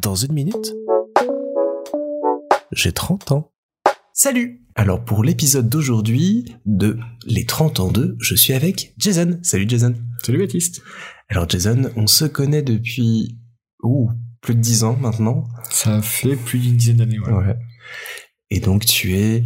Dans 0.00 0.14
une 0.14 0.32
minute, 0.32 0.74
j'ai 2.72 2.92
30 2.92 3.32
ans. 3.32 3.52
Salut 4.12 4.62
Alors 4.74 5.04
pour 5.04 5.24
l'épisode 5.24 5.68
d'aujourd'hui 5.68 6.56
de 6.66 6.98
Les 7.26 7.44
30 7.44 7.80
ans 7.80 7.90
2, 7.90 8.16
je 8.20 8.34
suis 8.34 8.52
avec 8.52 8.94
Jason. 8.98 9.38
Salut 9.42 9.68
Jason. 9.68 9.94
Salut 10.22 10.38
Baptiste. 10.38 10.82
Alors 11.28 11.48
Jason, 11.48 11.90
on 11.96 12.06
se 12.06 12.24
connaît 12.24 12.62
depuis 12.62 13.38
ouh, 13.82 14.10
plus 14.40 14.54
de 14.54 14.60
10 14.60 14.84
ans 14.84 14.96
maintenant. 14.96 15.48
Ça 15.70 16.00
fait 16.02 16.36
plus 16.36 16.58
d'une 16.60 16.76
dizaine 16.76 16.98
d'années, 16.98 17.18
ouais. 17.18 17.32
ouais. 17.32 17.56
Et 18.50 18.60
donc 18.60 18.84
tu 18.84 19.16
es, 19.16 19.44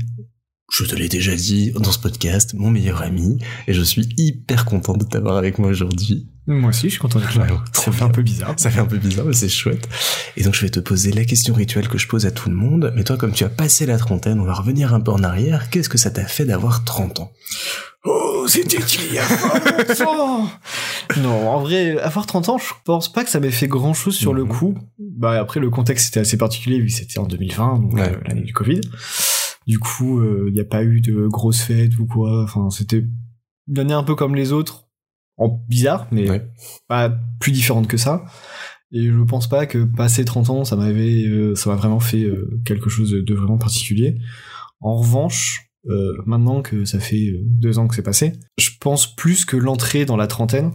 je 0.73 0.85
te 0.85 0.95
l'ai 0.97 1.09
déjà 1.09 1.35
dit 1.37 1.73
dans 1.73 1.93
ce 1.93 1.99
podcast, 1.99 2.55
mon 2.55 2.71
meilleur 2.71 3.03
ami, 3.03 3.39
et 3.69 3.75
je 3.75 3.83
suis 3.83 4.09
hyper 4.17 4.65
content 4.65 4.95
de 4.97 5.05
t'avoir 5.05 5.37
avec 5.37 5.59
moi 5.59 5.69
aujourd'hui. 5.69 6.29
Moi 6.47 6.71
aussi, 6.71 6.89
je 6.89 6.93
suis 6.95 6.99
content 6.99 7.21
d'être 7.21 7.37
là. 7.39 7.47
Ça 7.73 7.93
fait 7.93 7.99
bien. 7.99 8.07
un 8.07 8.11
peu 8.11 8.23
bizarre. 8.23 8.55
Ça 8.57 8.69
fait 8.71 8.81
un 8.81 8.87
peu 8.87 8.99
bizarre, 8.99 9.27
mais 9.27 9.33
c'est 9.35 9.49
chouette. 9.49 9.89
Et 10.37 10.43
donc 10.43 10.55
je 10.55 10.63
vais 10.63 10.71
te 10.71 10.81
poser 10.81 11.13
la 11.13 11.25
question 11.25 11.55
rituelle 11.55 11.89
que 11.89 11.99
je 11.99 12.09
pose 12.09 12.27
à 12.27 12.33
tout 12.33 12.49
le 12.51 12.57
monde. 12.57 12.93
Mais 12.97 13.05
toi, 13.05 13.17
comme 13.17 13.33
tu 13.33 13.45
as 13.45 13.49
passé 13.49 13.87
la 13.87 13.97
trentaine, 13.99 14.41
on 14.41 14.45
va 14.45 14.55
revenir 14.55 14.93
un 14.93 15.01
peu 15.01 15.13
en 15.13 15.23
arrière. 15.23 15.71
Qu'est-ce 15.71 15.89
que 15.89 15.99
ça 15.99 16.11
t'a 16.11 16.25
fait 16.25 16.45
d'avoir 16.45 16.83
30 16.85 17.21
ans? 17.21 17.33
Oh, 18.05 18.47
c'était 18.49 18.79
il 19.09 19.15
y 19.15 19.19
a 19.19 19.23
pas 19.25 19.85
longtemps 19.95 20.51
Non, 21.23 21.49
en 21.51 21.61
vrai, 21.61 21.97
avoir 22.01 22.27
30 22.27 22.49
ans, 22.49 22.59
je 22.59 22.73
pense 22.85 23.13
pas 23.13 23.23
que 23.23 23.31
ça 23.31 23.39
m'ait 23.39 23.53
fait 23.53 23.69
grand 23.69 23.95
chose 23.95 24.17
sur 24.17 24.35
le 24.35 24.43
Mhm. 24.43 24.49
coup. 24.49 24.75
Bah, 24.99 25.39
après, 25.39 25.61
le 25.61 25.71
contexte 25.71 26.09
était 26.09 26.21
assez 26.21 26.37
particulier 26.37 26.81
vu 26.81 26.87
que 26.87 26.93
c'était 26.93 27.21
en 27.21 27.27
2020, 27.27 27.79
donc 27.79 27.95
Ouais. 27.95 28.09
euh, 28.09 28.17
l'année 28.27 28.41
du 28.43 28.53
Covid. 28.53 28.81
Du 29.67 29.79
coup, 29.79 30.23
il 30.47 30.53
n'y 30.53 30.61
a 30.61 30.65
pas 30.65 30.83
eu 30.85 31.01
de 31.01 31.27
grosses 31.29 31.63
fêtes 31.63 31.99
ou 31.99 32.07
quoi. 32.07 32.43
Enfin, 32.43 32.71
c'était 32.71 33.05
une 33.69 33.79
année 33.79 33.95
un 33.95 34.03
peu 34.05 34.15
comme 34.15 34.35
les 34.35 34.53
autres. 34.53 34.89
En 35.39 35.49
bizarre, 35.69 36.07
mais 36.13 36.29
Ouais. 36.29 36.47
pas 36.89 37.09
plus 37.41 37.53
différente 37.53 37.89
que 37.89 37.97
ça. 37.97 38.25
Et 38.93 39.07
je 39.07 39.23
pense 39.23 39.49
pas 39.49 39.65
que 39.67 39.83
passer 39.85 40.25
30 40.27 40.51
ans, 40.51 40.65
ça 40.65 40.77
m'avait, 40.77 41.25
euh, 41.25 41.55
ça 41.55 41.71
m'a 41.71 41.77
vraiment 41.77 42.01
fait 42.01 42.23
euh, 42.25 42.61
quelque 42.67 42.91
chose 42.91 43.11
de, 43.11 43.21
de 43.23 43.35
vraiment 43.35 43.57
particulier. 43.57 44.19
En 44.81 44.97
revanche, 44.99 45.71
euh, 45.89 46.13
maintenant 46.27 46.61
que 46.61 46.85
ça 46.85 47.01
fait 47.01 47.31
euh, 47.31 47.41
deux 47.45 47.79
ans 47.79 47.89
que 47.89 47.95
c'est 47.95 48.03
passé, 48.03 48.35
je 48.59 48.71
pense 48.79 49.17
plus 49.17 49.47
que 49.47 49.57
l'entrée 49.57 50.05
dans 50.05 50.19
la 50.19 50.27
trentaine, 50.27 50.73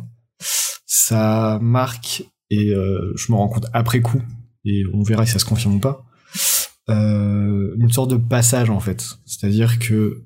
ça 0.88 1.60
marque 1.62 2.24
et 2.50 2.74
euh, 2.74 3.14
je 3.16 3.32
me 3.32 3.38
rends 3.38 3.50
compte 3.50 3.68
après 3.74 4.02
coup 4.02 4.22
et 4.66 4.84
on 4.94 5.04
verra 5.04 5.26
si 5.26 5.34
ça 5.34 5.40
se 5.40 5.46
confirme 5.46 5.76
ou 5.76 5.80
pas. 5.80 6.04
Euh, 6.90 7.76
une 7.80 7.92
sorte 7.92 8.12
de 8.12 8.18
passage 8.18 8.70
en 8.70 8.80
fait, 8.80 9.18
c'est-à-dire 9.26 9.80
que 9.80 10.24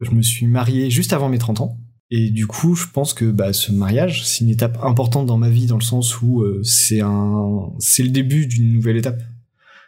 je 0.00 0.10
me 0.12 0.22
suis 0.22 0.46
marié 0.46 0.90
juste 0.90 1.12
avant 1.12 1.28
mes 1.28 1.38
30 1.38 1.60
ans. 1.60 1.78
Et 2.10 2.30
du 2.30 2.46
coup, 2.46 2.74
je 2.74 2.86
pense 2.92 3.12
que 3.12 3.26
bah, 3.30 3.52
ce 3.52 3.70
mariage, 3.70 4.24
c'est 4.24 4.42
une 4.44 4.50
étape 4.50 4.78
importante 4.82 5.26
dans 5.26 5.36
ma 5.36 5.50
vie 5.50 5.66
dans 5.66 5.76
le 5.76 5.82
sens 5.82 6.22
où 6.22 6.40
euh, 6.42 6.62
c'est 6.62 7.00
un, 7.00 7.70
c'est 7.80 8.02
le 8.02 8.08
début 8.10 8.46
d'une 8.46 8.72
nouvelle 8.72 8.96
étape. 8.96 9.20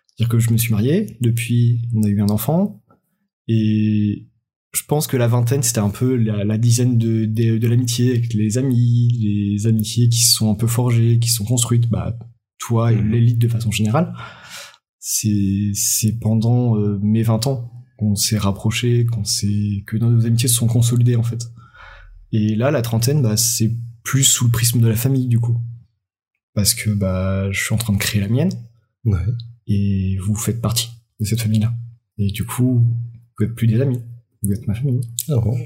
C'est-à-dire 0.06 0.28
que 0.28 0.38
je 0.38 0.50
me 0.50 0.58
suis 0.58 0.70
marié, 0.72 1.16
depuis 1.22 1.88
on 1.94 2.02
a 2.02 2.08
eu 2.08 2.20
un 2.20 2.28
enfant, 2.28 2.82
et 3.48 4.26
je 4.74 4.82
pense 4.86 5.06
que 5.06 5.16
la 5.16 5.28
vingtaine 5.28 5.62
c'était 5.62 5.78
un 5.80 5.88
peu 5.90 6.14
la, 6.14 6.44
la 6.44 6.58
dizaine 6.58 6.98
de, 6.98 7.24
de, 7.24 7.56
de 7.56 7.68
l'amitié 7.68 8.10
avec 8.10 8.34
les 8.34 8.58
amis, 8.58 9.08
les 9.18 9.66
amitiés 9.66 10.08
qui 10.10 10.20
se 10.20 10.34
sont 10.34 10.50
un 10.50 10.54
peu 10.54 10.66
forgées, 10.66 11.18
qui 11.20 11.30
sont 11.30 11.44
construites, 11.44 11.88
bah 11.88 12.18
toi 12.58 12.92
et 12.92 12.96
Mhm. 12.96 13.10
l'élite 13.10 13.38
de 13.38 13.48
façon 13.48 13.70
générale. 13.70 14.12
C'est 15.02 15.72
c'est 15.74 16.18
pendant 16.20 16.76
euh, 16.76 16.98
mes 17.02 17.22
20 17.22 17.46
ans 17.46 17.72
qu'on 17.98 18.14
s'est 18.14 18.38
rapprochés, 18.38 19.06
qu'on 19.06 19.24
s'est 19.24 19.82
que 19.86 19.96
nos 19.96 20.26
amitiés 20.26 20.48
se 20.48 20.54
sont 20.56 20.66
consolidées 20.66 21.16
en 21.16 21.22
fait. 21.22 21.42
Et 22.32 22.54
là, 22.54 22.70
la 22.70 22.82
trentaine, 22.82 23.22
bah, 23.22 23.36
c'est 23.36 23.72
plus 24.04 24.24
sous 24.24 24.44
le 24.44 24.50
prisme 24.50 24.80
de 24.80 24.86
la 24.88 24.94
famille, 24.96 25.26
du 25.26 25.40
coup. 25.40 25.58
Parce 26.54 26.74
que 26.74 26.90
bah, 26.90 27.50
je 27.50 27.60
suis 27.64 27.74
en 27.74 27.78
train 27.78 27.92
de 27.92 27.98
créer 27.98 28.20
la 28.20 28.28
mienne, 28.28 28.52
Ouais. 29.04 29.18
et 29.66 30.16
vous 30.22 30.34
faites 30.36 30.60
partie 30.60 30.88
de 31.18 31.24
cette 31.24 31.40
famille-là. 31.40 31.72
Et 32.18 32.30
du 32.30 32.44
coup, 32.44 32.86
vous 33.38 33.44
êtes 33.44 33.54
plus 33.54 33.66
des 33.66 33.80
amis, 33.80 34.00
vous 34.42 34.52
êtes 34.52 34.66
ma 34.68 34.74
famille. 34.74 35.00
Ah 35.28 35.40
bon? 35.42 35.58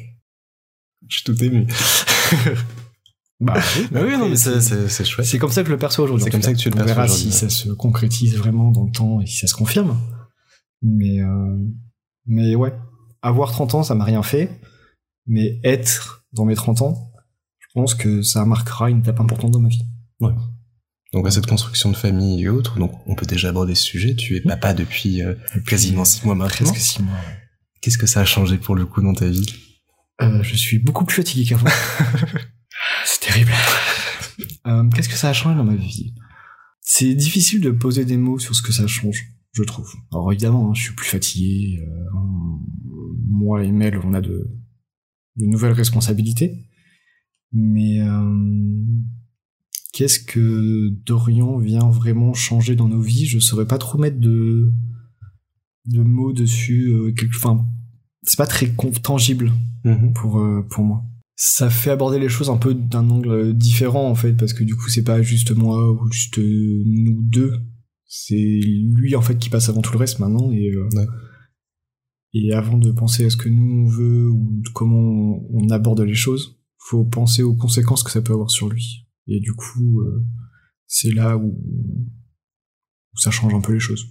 Je 1.08 1.16
suis 1.16 1.24
tout 1.24 1.44
ému. 1.44 1.66
Bah 3.40 3.54
Bah 3.90 4.00
oui, 4.04 4.16
non, 4.16 4.28
mais 4.28 4.36
c'est, 4.36 5.04
chouette. 5.04 5.26
C'est 5.26 5.38
comme 5.38 5.50
ça 5.50 5.62
que 5.62 5.68
je 5.68 5.72
le 5.72 5.78
perçois 5.78 6.04
aujourd'hui. 6.04 6.24
C'est 6.24 6.30
comme 6.30 6.42
ça 6.42 6.52
que 6.52 6.58
tu 6.58 6.68
le 6.68 6.74
On 6.74 6.78
perçois 6.78 6.94
verra 6.94 7.04
aujourd'hui, 7.06 7.32
si 7.32 7.44
ouais. 7.44 7.50
ça 7.50 7.54
se 7.54 7.68
concrétise 7.70 8.36
vraiment 8.36 8.70
dans 8.70 8.84
le 8.84 8.92
temps 8.92 9.20
et 9.20 9.26
si 9.26 9.38
ça 9.38 9.46
se 9.46 9.54
confirme. 9.54 9.98
Mais, 10.82 11.20
euh, 11.20 11.58
mais 12.26 12.54
ouais, 12.54 12.74
avoir 13.22 13.50
30 13.52 13.74
ans, 13.74 13.82
ça 13.82 13.94
m'a 13.94 14.04
rien 14.04 14.22
fait. 14.22 14.60
Mais 15.26 15.58
être 15.64 16.24
dans 16.32 16.44
mes 16.44 16.54
30 16.54 16.82
ans, 16.82 17.12
je 17.58 17.66
pense 17.74 17.94
que 17.94 18.22
ça 18.22 18.44
marquera 18.44 18.90
une 18.90 19.00
étape 19.00 19.20
importante 19.20 19.50
dans 19.52 19.60
ma 19.60 19.68
vie. 19.68 19.84
Donc 21.12 21.26
à 21.26 21.30
cette 21.30 21.46
construction 21.46 21.90
de 21.90 21.96
famille 21.96 22.42
et 22.42 22.48
autres, 22.48 22.78
donc 22.78 22.92
on 23.06 23.14
peut 23.14 23.26
déjà 23.26 23.48
aborder 23.48 23.74
ce 23.74 23.84
sujet. 23.84 24.14
Tu 24.16 24.36
es 24.36 24.40
papa 24.40 24.74
depuis 24.74 25.22
euh, 25.22 25.34
quasiment 25.66 26.04
six 26.04 26.24
mois 26.24 26.34
maintenant. 26.34 26.70
Presque 26.72 26.76
6 26.76 27.02
mois. 27.02 27.14
ouais. 27.14 27.38
Qu'est-ce 27.80 27.98
que 27.98 28.06
ça 28.06 28.20
a 28.20 28.24
changé 28.24 28.58
pour 28.58 28.74
le 28.74 28.84
coup 28.84 29.00
dans 29.00 29.14
ta 29.14 29.26
vie? 29.28 29.46
Euh, 30.22 30.42
je 30.42 30.56
suis 30.56 30.78
beaucoup 30.78 31.04
plus 31.04 31.16
fatigué 31.16 31.44
qu'avant. 31.48 31.66
C'est 33.04 33.20
terrible. 33.20 33.52
Euh, 34.66 34.88
Qu'est-ce 34.90 35.08
que 35.08 35.16
ça 35.16 35.28
a 35.28 35.32
changé 35.32 35.56
dans 35.56 35.64
ma 35.64 35.76
vie? 35.76 36.14
C'est 36.80 37.14
difficile 37.14 37.60
de 37.60 37.70
poser 37.70 38.04
des 38.04 38.16
mots 38.16 38.38
sur 38.38 38.54
ce 38.54 38.62
que 38.62 38.72
ça 38.72 38.86
change, 38.86 39.22
je 39.52 39.62
trouve. 39.62 39.90
Alors 40.12 40.32
évidemment, 40.32 40.70
hein, 40.70 40.74
je 40.74 40.82
suis 40.82 40.94
plus 40.94 41.06
fatigué. 41.08 41.80
euh, 41.86 42.18
moi 43.28 43.64
et 43.64 43.72
Mel, 43.72 43.98
on 44.04 44.14
a 44.14 44.20
de, 44.20 44.50
de 45.36 45.46
nouvelles 45.46 45.72
responsabilités. 45.72 46.66
Mais 47.52 48.00
euh, 48.00 48.84
qu'est-ce 49.92 50.18
que 50.18 50.88
Dorian 51.06 51.58
vient 51.58 51.88
vraiment 51.88 52.34
changer 52.34 52.74
dans 52.74 52.88
nos 52.88 53.00
vies? 53.00 53.26
Je 53.26 53.38
saurais 53.38 53.66
pas 53.66 53.78
trop 53.78 53.98
mettre 53.98 54.18
de, 54.18 54.72
de 55.86 56.02
mots 56.02 56.32
dessus. 56.32 56.88
euh, 56.92 57.14
enfin, 57.36 57.66
c'est 58.22 58.38
pas 58.38 58.46
très 58.46 58.74
tangible 59.02 59.52
pour 60.14 60.38
euh, 60.40 60.66
pour 60.70 60.84
moi. 60.84 61.04
Ça 61.36 61.68
fait 61.68 61.90
aborder 61.90 62.18
les 62.20 62.28
choses 62.28 62.48
un 62.48 62.56
peu 62.56 62.74
d'un 62.74 63.10
angle 63.10 63.54
différent 63.56 64.08
en 64.08 64.14
fait 64.14 64.34
parce 64.34 64.52
que 64.52 64.62
du 64.62 64.76
coup 64.76 64.88
c'est 64.88 65.02
pas 65.02 65.20
juste 65.20 65.50
moi 65.50 65.90
ou 65.92 66.08
juste 66.10 66.38
euh, 66.38 66.82
nous 66.86 67.20
deux, 67.22 67.52
c'est 68.06 68.34
lui 68.36 69.16
en 69.16 69.20
fait 69.22 69.36
qui 69.38 69.50
passe 69.50 69.68
avant 69.68 69.82
tout 69.82 69.92
le 69.92 69.98
reste 69.98 70.20
maintenant 70.20 70.52
et 70.52 70.70
euh, 70.70 70.88
Ouais. 70.94 71.06
et 72.34 72.52
avant 72.52 72.78
de 72.78 72.92
penser 72.92 73.24
à 73.24 73.30
ce 73.30 73.36
que 73.36 73.48
nous 73.48 73.84
on 73.84 73.88
veut 73.88 74.28
ou 74.30 74.62
comment 74.74 74.96
on, 74.96 75.48
on 75.50 75.68
aborde 75.70 76.00
les 76.02 76.14
choses, 76.14 76.60
faut 76.78 77.04
penser 77.04 77.42
aux 77.42 77.56
conséquences 77.56 78.04
que 78.04 78.12
ça 78.12 78.22
peut 78.22 78.32
avoir 78.32 78.50
sur 78.50 78.68
lui. 78.68 79.08
Et 79.26 79.40
du 79.40 79.54
coup 79.54 80.00
euh, 80.02 80.24
c'est 80.86 81.10
là 81.12 81.36
où 81.36 81.48
où 83.12 83.18
ça 83.18 83.32
change 83.32 83.54
un 83.54 83.60
peu 83.60 83.72
les 83.72 83.80
choses. 83.80 84.06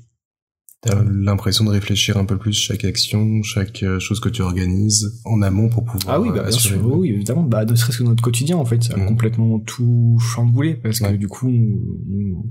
T'as 0.86 1.02
l'impression 1.04 1.64
de 1.64 1.70
réfléchir 1.70 2.18
un 2.18 2.26
peu 2.26 2.38
plus 2.38 2.52
chaque 2.54 2.84
action, 2.84 3.42
chaque 3.42 3.84
euh, 3.84 4.00
chose 4.00 4.20
que 4.20 4.28
tu 4.28 4.42
organises 4.42 5.22
en 5.24 5.42
amont 5.42 5.70
pour 5.70 5.86
pouvoir 5.86 6.16
Ah 6.16 6.20
oui, 6.22 6.28
euh, 6.28 6.34
bah, 6.34 6.40
bien 6.40 6.50
assurer- 6.50 6.76
sûr, 6.76 6.98
oui, 6.98 7.10
évidemment. 7.12 7.44
Bah, 7.44 7.64
ne 7.64 7.74
serait-ce 7.74 8.00
que 8.00 8.04
notre 8.04 8.22
quotidien, 8.22 8.58
en 8.58 8.66
fait, 8.66 8.84
ça 8.84 8.94
a 8.96 8.98
Mhm. 8.98 9.08
complètement 9.08 9.60
tout 9.62 10.18
chamboulé 10.20 10.76
parce 10.76 11.00
que 11.00 11.06
Ouais. 11.06 11.18
du 11.18 11.30
coup, 11.30 11.48
on, 11.50 12.44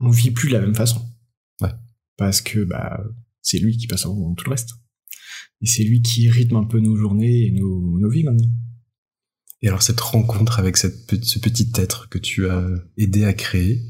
on 0.00 0.10
vit 0.10 0.30
plus 0.32 0.48
de 0.48 0.52
la 0.54 0.60
même 0.60 0.74
façon. 0.74 1.00
Ouais. 1.62 1.70
Parce 2.18 2.42
que 2.42 2.62
bah, 2.64 3.00
c'est 3.40 3.58
lui 3.58 3.76
qui 3.78 3.86
passe 3.86 4.04
avant 4.04 4.34
tout 4.34 4.44
le 4.44 4.50
reste. 4.50 4.70
Et 5.62 5.66
c'est 5.66 5.82
lui 5.84 6.02
qui 6.02 6.28
rythme 6.28 6.56
un 6.56 6.64
peu 6.64 6.78
nos 6.78 6.96
journées 6.96 7.46
et 7.46 7.52
nos, 7.52 7.98
nos 7.98 8.10
vies 8.10 8.24
maintenant. 8.24 8.50
Et 9.62 9.68
alors 9.68 9.82
cette 9.82 10.00
rencontre 10.00 10.58
avec 10.58 10.76
cette, 10.78 11.22
ce 11.24 11.38
petit 11.38 11.70
être 11.76 12.08
que 12.08 12.18
tu 12.18 12.48
as 12.48 12.66
aidé 12.96 13.24
à 13.24 13.32
créer, 13.34 13.82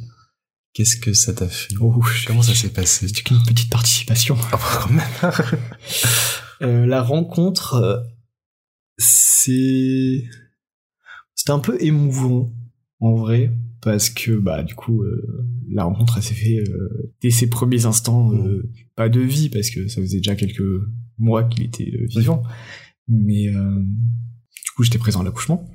qu'est-ce 0.72 0.96
que 0.96 1.12
ça 1.12 1.32
t'a 1.34 1.48
fait? 1.48 1.74
Oh, 1.80 2.02
Comment 2.26 2.42
ça 2.42 2.54
s'est 2.54 2.70
passé? 2.70 3.08
C'est 3.08 3.22
qu'une 3.22 3.42
petite 3.46 3.70
participation. 3.70 4.36
Ah, 4.52 4.56
bah, 4.56 4.80
quand 4.82 4.90
même. 4.90 5.60
Euh, 6.62 6.84
la 6.84 7.02
rencontre, 7.02 7.76
euh, 7.76 7.96
c'est 8.98 10.24
c'était 11.34 11.52
un 11.52 11.58
peu 11.58 11.82
émouvant 11.82 12.52
en 13.00 13.14
vrai 13.14 13.50
parce 13.80 14.10
que 14.10 14.32
bah 14.32 14.62
du 14.62 14.74
coup 14.74 15.02
euh, 15.02 15.46
la 15.70 15.84
rencontre 15.84 16.18
elle 16.18 16.22
s'est 16.22 16.34
fait 16.34 16.58
euh, 16.68 17.14
dès 17.22 17.30
ses 17.30 17.48
premiers 17.48 17.86
instants 17.86 18.34
euh, 18.34 18.70
pas 18.94 19.08
de 19.08 19.20
vie 19.20 19.48
parce 19.48 19.70
que 19.70 19.88
ça 19.88 20.02
faisait 20.02 20.18
déjà 20.18 20.36
quelques 20.36 20.62
mois 21.16 21.44
qu'il 21.44 21.64
était 21.64 21.90
vivant. 22.08 22.42
Mais 23.08 23.48
euh, 23.48 23.82
du 23.82 24.70
coup 24.76 24.82
j'étais 24.82 24.98
présent 24.98 25.22
à 25.22 25.24
l'accouchement. 25.24 25.66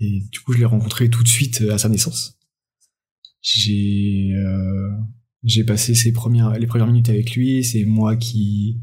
Et 0.00 0.22
du 0.32 0.40
coup 0.40 0.52
je 0.52 0.58
l'ai 0.58 0.64
rencontré 0.64 1.08
tout 1.08 1.22
de 1.22 1.28
suite 1.28 1.62
à 1.70 1.78
sa 1.78 1.88
naissance 1.88 2.36
j'ai 3.58 4.32
euh, 4.34 4.90
j'ai 5.44 5.64
passé 5.64 5.94
ses 5.94 6.12
premières 6.12 6.50
les 6.58 6.66
premières 6.66 6.86
minutes 6.86 7.08
avec 7.08 7.34
lui 7.36 7.62
c'est 7.64 7.84
moi 7.84 8.16
qui 8.16 8.80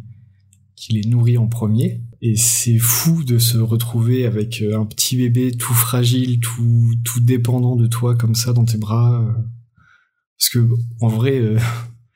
qui 0.76 0.94
les 0.94 1.08
nourrit 1.10 1.38
en 1.38 1.48
premier. 1.48 2.02
Et 2.24 2.36
c'est 2.36 2.78
fou 2.80 3.24
de 3.24 3.38
se 3.38 3.58
retrouver 3.60 4.26
avec 4.26 4.62
euh, 4.64 4.80
un 4.80 4.86
petit 4.86 5.16
bébé 5.18 5.52
tout 5.52 5.74
fragile, 5.76 6.40
tout, 6.40 6.94
tout 7.04 7.20
dépendant 7.20 7.76
de 7.76 7.86
toi 7.88 8.16
comme 8.16 8.34
ça 8.36 8.52
dans 8.54 8.66
tes 8.66 8.78
bras. 8.80 9.24
Parce 10.40 10.50
que, 10.50 10.68
en 11.02 11.08
vrai, 11.08 11.40
euh, 11.40 11.60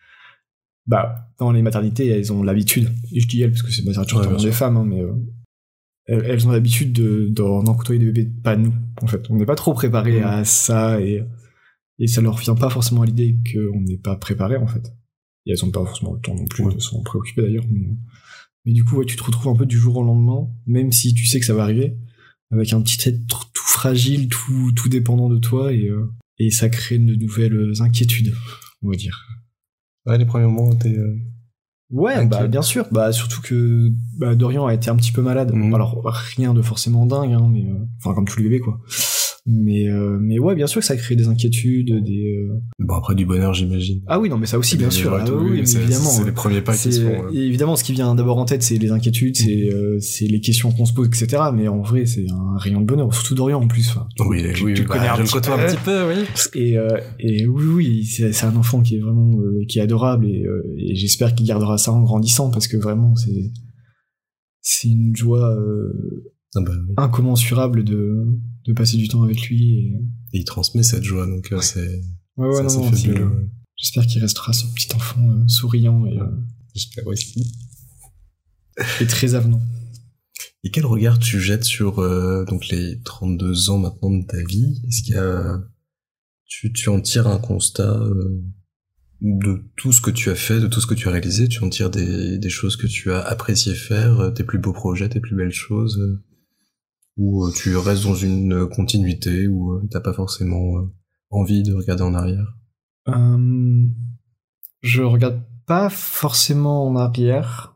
bah, 0.88 1.28
dans 1.40 1.52
les 1.52 1.62
maternités, 1.62 2.08
elles 2.08 2.32
ont 2.34 2.42
l'habitude, 2.44 2.90
et 3.12 3.20
je 3.20 3.28
dis 3.28 3.42
elles 3.42 3.52
parce 3.52 3.62
que 3.64 3.72
c'est 3.72 3.82
Ouais, 3.82 3.88
majoritairement 3.90 4.40
sûr. 4.40 4.50
des 4.50 4.56
femmes, 4.56 4.78
hein, 4.78 4.86
mais 4.86 5.02
euh, 5.02 5.14
elles, 6.06 6.24
elles 6.26 6.48
ont 6.48 6.52
l'habitude 6.52 6.92
de, 6.94 7.28
d'en 7.32 7.62
d'en 7.64 7.76
côtoyer 7.76 8.00
des 8.00 8.12
bébés, 8.12 8.32
pas 8.44 8.56
nous, 8.56 8.74
en 9.02 9.08
fait. 9.08 9.30
On 9.30 9.36
n'est 9.36 9.46
pas 9.46 9.56
trop 9.56 9.74
préparé 9.74 10.20
Mhm. 10.22 10.26
à 10.26 10.46
ça, 10.46 11.02
et 11.02 11.24
et 12.00 12.08
ça 12.08 12.22
leur 12.22 12.38
vient 12.38 12.56
pas 12.56 12.70
forcément 12.70 13.02
à 13.02 13.06
l'idée 13.06 13.38
qu'on 13.52 13.82
n'est 13.82 13.98
pas 13.98 14.16
préparé 14.16 14.58
en 14.58 14.68
fait. 14.68 14.94
Et 15.46 15.52
elles 15.52 15.64
ont 15.64 15.72
pas 15.72 15.86
forcément 15.86 16.14
le 16.14 16.20
temps 16.20 16.36
non 16.36 16.46
plus 16.46 16.66
de 16.74 16.80
s'en 16.80 17.02
préoccuper 17.02 17.44
d'ailleurs. 17.44 17.66
Mais, 17.70 17.88
mais 18.66 18.74
du 18.74 18.84
coup, 18.84 18.98
ouais, 18.98 19.06
tu 19.06 19.16
te 19.16 19.24
retrouves 19.24 19.54
un 19.54 19.56
peu 19.56 19.66
du 19.66 19.78
jour 19.78 19.98
au 19.98 20.04
lendemain, 20.04 20.48
même 20.66 20.92
si 20.92 21.14
tu 21.14 21.26
sais 21.26 21.40
que 21.40 21.46
ça 21.46 21.54
va 21.54 21.64
arriver, 21.64 21.98
avec 22.52 22.74
un 22.74 22.82
petit 22.82 23.10
être 23.10 23.52
tout 23.54 23.68
fragile, 23.68 24.28
tout, 24.28 24.72
tout 24.76 24.90
dépendant 24.90 25.30
de 25.30 25.38
toi, 25.38 25.72
et, 25.72 25.88
euh, 25.88 26.12
et 26.40 26.50
ça 26.50 26.70
crée 26.70 26.98
de 26.98 27.16
nouvelles 27.16 27.74
inquiétudes, 27.80 28.34
on 28.82 28.90
va 28.90 28.96
dire. 28.96 29.28
Ouais, 30.08 30.18
les 30.18 30.26
premiers 30.26 30.46
moments, 30.46 30.76
t'es... 30.76 30.98
Euh, 30.98 31.16
Ouais, 31.92 32.26
bah 32.26 32.48
bien 32.48 32.64
sûr. 32.64 32.88
Bah 32.92 33.12
surtout 33.12 33.42
que 33.42 33.92
bah, 34.18 34.36
Dorian 34.36 34.66
a 34.66 34.74
été 34.74 34.90
un 34.90 34.96
petit 34.96 35.12
peu 35.12 35.22
malade. 35.22 35.54
Mhm. 35.54 35.74
Alors 35.74 36.04
rien 36.36 36.54
de 36.54 36.62
forcément 36.62 37.06
dingue, 37.06 37.34
hein, 37.34 37.48
mais 37.52 37.66
euh, 37.66 37.86
enfin 38.00 38.16
comme 38.16 38.26
tous 38.26 38.38
les 38.38 38.44
bébés 38.44 38.60
quoi. 38.60 38.80
Mais 39.48 39.88
euh, 39.88 40.18
mais 40.20 40.40
ouais, 40.40 40.56
bien 40.56 40.66
sûr 40.66 40.82
que 40.82 40.88
ça 40.88 40.98
crée 40.98 41.16
des 41.16 41.28
inquiétudes, 41.28 42.04
des. 42.04 42.36
euh, 42.36 42.60
Bon, 42.80 42.96
après 42.96 43.14
du 43.14 43.28
bonheur, 43.28 43.54
j'imagine. 43.54 44.02
Ah 44.08 44.20
oui, 44.20 44.28
non, 44.28 44.40
mais 44.40 44.48
ça 44.48 44.58
aussi 44.58 44.76
bien 44.76 44.90
sûr. 44.90 45.14
Ah 45.14 45.24
oui, 45.32 45.62
mais 45.62 45.72
évidemment. 45.72 46.04
C'est 46.06 46.22
ouais. 46.22 46.26
les 46.26 46.32
premiers 46.32 46.62
pas 46.62 46.76
qui 46.76 46.92
se 46.92 47.02
font. 47.02 47.26
euh. 47.26 47.30
évidemment, 47.32 47.76
ce 47.76 47.84
qui 47.84 47.94
vient 47.94 48.16
d'abord 48.16 48.40
en 48.40 48.46
tête, 48.46 48.64
c'est 48.64 48.80
les 48.80 48.90
inquiétudes, 48.90 49.36
c'est 49.38 49.72
euh, 49.72 50.00
c'est 50.00 50.26
les 50.26 50.42
questions 50.42 50.72
qu'on 50.72 50.86
se 50.86 50.94
pose, 50.94 51.08
etc. 51.10 51.44
Mais 51.54 51.68
en 51.68 51.80
vrai, 51.84 52.08
c'est 52.08 52.26
un 52.32 52.58
rayon 52.58 52.82
de 52.82 52.88
bonheur, 52.88 53.14
surtout 53.14 53.36
Dorian 53.36 53.62
en 53.62 53.68
plus. 53.68 53.88
enfin. 53.90 54.08
Oui, 54.28 54.42
tu- 54.42 54.48
oui, 54.48 54.54
tu 54.56 54.64
oui, 54.64 54.74
le 54.74 54.84
connais 54.86 55.06
bah, 55.06 55.14
un 55.14 55.18
je 55.18 55.22
petit 55.32 55.40
peu. 55.48 55.54
un 55.54 55.66
petit 55.68 55.78
peu, 55.86 56.08
oui. 56.10 56.60
Et, 56.60 56.78
euh, 56.80 56.88
et 57.20 57.46
oui, 57.46 57.64
oui, 57.68 58.04
c'est 58.06 58.34
c'est 58.34 58.48
un 58.48 58.56
enfant 58.56 58.82
qui 58.82 58.96
est 58.96 59.00
vraiment 59.00 59.40
euh, 59.42 59.64
qui 59.68 59.78
est 59.78 59.82
adorable 59.84 60.26
et, 60.26 60.44
euh, 60.44 60.64
et 60.76 60.96
j'espère 60.96 61.36
qu'il 61.36 61.46
gardera 61.46 61.78
ça 61.78 61.92
en 61.92 62.02
grandissant 62.02 62.50
parce 62.50 62.68
que 62.68 62.78
vraiment 62.78 63.16
c'est 63.16 63.52
c'est 64.62 64.88
une 64.88 65.16
joie 65.16 65.52
euh, 65.56 65.94
Ah 66.56 66.62
bah 66.66 66.72
incommensurable 66.98 67.84
de 67.84 68.26
de 68.66 68.74
passer 68.74 68.98
du 68.98 69.08
temps 69.08 69.24
avec 69.24 69.42
lui. 69.48 69.80
Et... 69.80 69.86
Et 70.34 70.40
il 70.40 70.44
transmet 70.46 70.84
cette 70.84 71.04
joie, 71.04 71.26
donc 71.28 71.52
euh, 71.52 71.62
c'est 71.62 72.02
Ouais, 72.38 72.48
ouais, 72.48 72.56
c'est 72.70 72.78
non, 72.78 72.92
c'est- 72.94 73.08
fabuleux. 73.08 73.50
J'espère 73.78 74.06
qu'il 74.08 74.22
restera 74.22 74.54
ce 74.54 74.66
petit 74.74 74.88
enfant 74.96 75.30
euh, 75.30 75.48
souriant 75.48 76.06
et, 76.06 76.18
euh, 76.18 76.26
J'espère 76.74 77.08
aussi. 77.08 77.46
et 79.02 79.06
très 79.08 79.36
avenant. 79.36 79.62
Et 80.64 80.72
quel 80.72 80.86
regard 80.86 81.20
tu 81.20 81.40
jettes 81.40 81.64
sur 81.64 82.00
euh, 82.00 82.44
donc 82.46 82.68
les 82.70 83.00
32 83.04 83.70
ans 83.70 83.78
maintenant 83.78 84.12
de 84.12 84.26
ta 84.26 84.42
vie? 84.44 84.82
Est-ce 84.88 85.04
qu'il 85.04 85.14
y 85.16 85.18
a 85.18 85.62
tu, 86.46 86.72
tu 86.74 86.90
en 86.90 87.02
tires 87.02 87.28
un 87.28 87.38
constat 87.38 87.98
euh, 88.00 88.42
de 89.22 89.64
tout 89.76 89.92
ce 89.94 90.02
que 90.02 90.12
tu 90.12 90.30
as 90.30 90.36
fait, 90.36 90.60
de 90.60 90.68
tout 90.68 90.82
ce 90.82 90.88
que 90.88 90.94
tu 90.94 91.08
as 91.08 91.12
réalisé? 91.12 91.48
Tu 91.48 91.64
en 91.64 91.70
tires 91.70 91.90
des, 91.92 92.38
des 92.38 92.50
choses 92.50 92.76
que 92.78 92.88
tu 92.88 93.12
as 93.12 93.20
apprécié 93.22 93.74
faire, 93.76 94.20
euh, 94.20 94.32
tes 94.32 94.44
plus 94.44 94.60
beaux 94.60 94.74
projets, 94.74 95.08
tes 95.10 95.20
plus 95.20 95.36
belles 95.36 95.52
choses 95.54 96.00
euh, 97.18 97.22
Ou 97.22 97.46
euh, 97.46 97.52
tu 97.52 97.76
restes 97.78 98.04
dans 98.04 98.16
une 98.16 98.68
continuité 98.70 99.48
où 99.48 99.74
euh, 99.74 99.88
t'as 99.90 100.02
pas 100.02 100.14
forcément 100.14 100.78
euh, 100.78 100.92
envie 101.30 101.64
de 101.64 101.74
regarder 101.74 102.04
en 102.04 102.14
arrière? 102.14 102.56
Euh, 103.08 103.86
je 104.82 105.02
regarde 105.02 105.42
pas 105.66 105.90
forcément 105.90 106.88
en 106.88 106.96
arrière. 106.96 107.76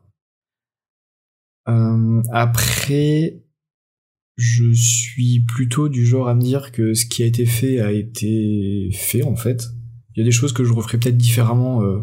Euh, 1.68 2.22
après, 2.32 3.42
je 4.36 4.72
suis 4.72 5.40
plutôt 5.40 5.88
du 5.88 6.06
genre 6.06 6.28
à 6.28 6.34
me 6.34 6.40
dire 6.40 6.72
que 6.72 6.94
ce 6.94 7.04
qui 7.06 7.22
a 7.22 7.26
été 7.26 7.46
fait 7.46 7.80
a 7.80 7.92
été 7.92 8.90
fait 8.92 9.22
en 9.22 9.36
fait. 9.36 9.68
Il 10.14 10.20
y 10.20 10.22
a 10.22 10.24
des 10.24 10.32
choses 10.32 10.52
que 10.52 10.64
je 10.64 10.72
referais 10.72 10.98
peut-être 10.98 11.16
différemment 11.16 11.82
euh, 11.82 12.00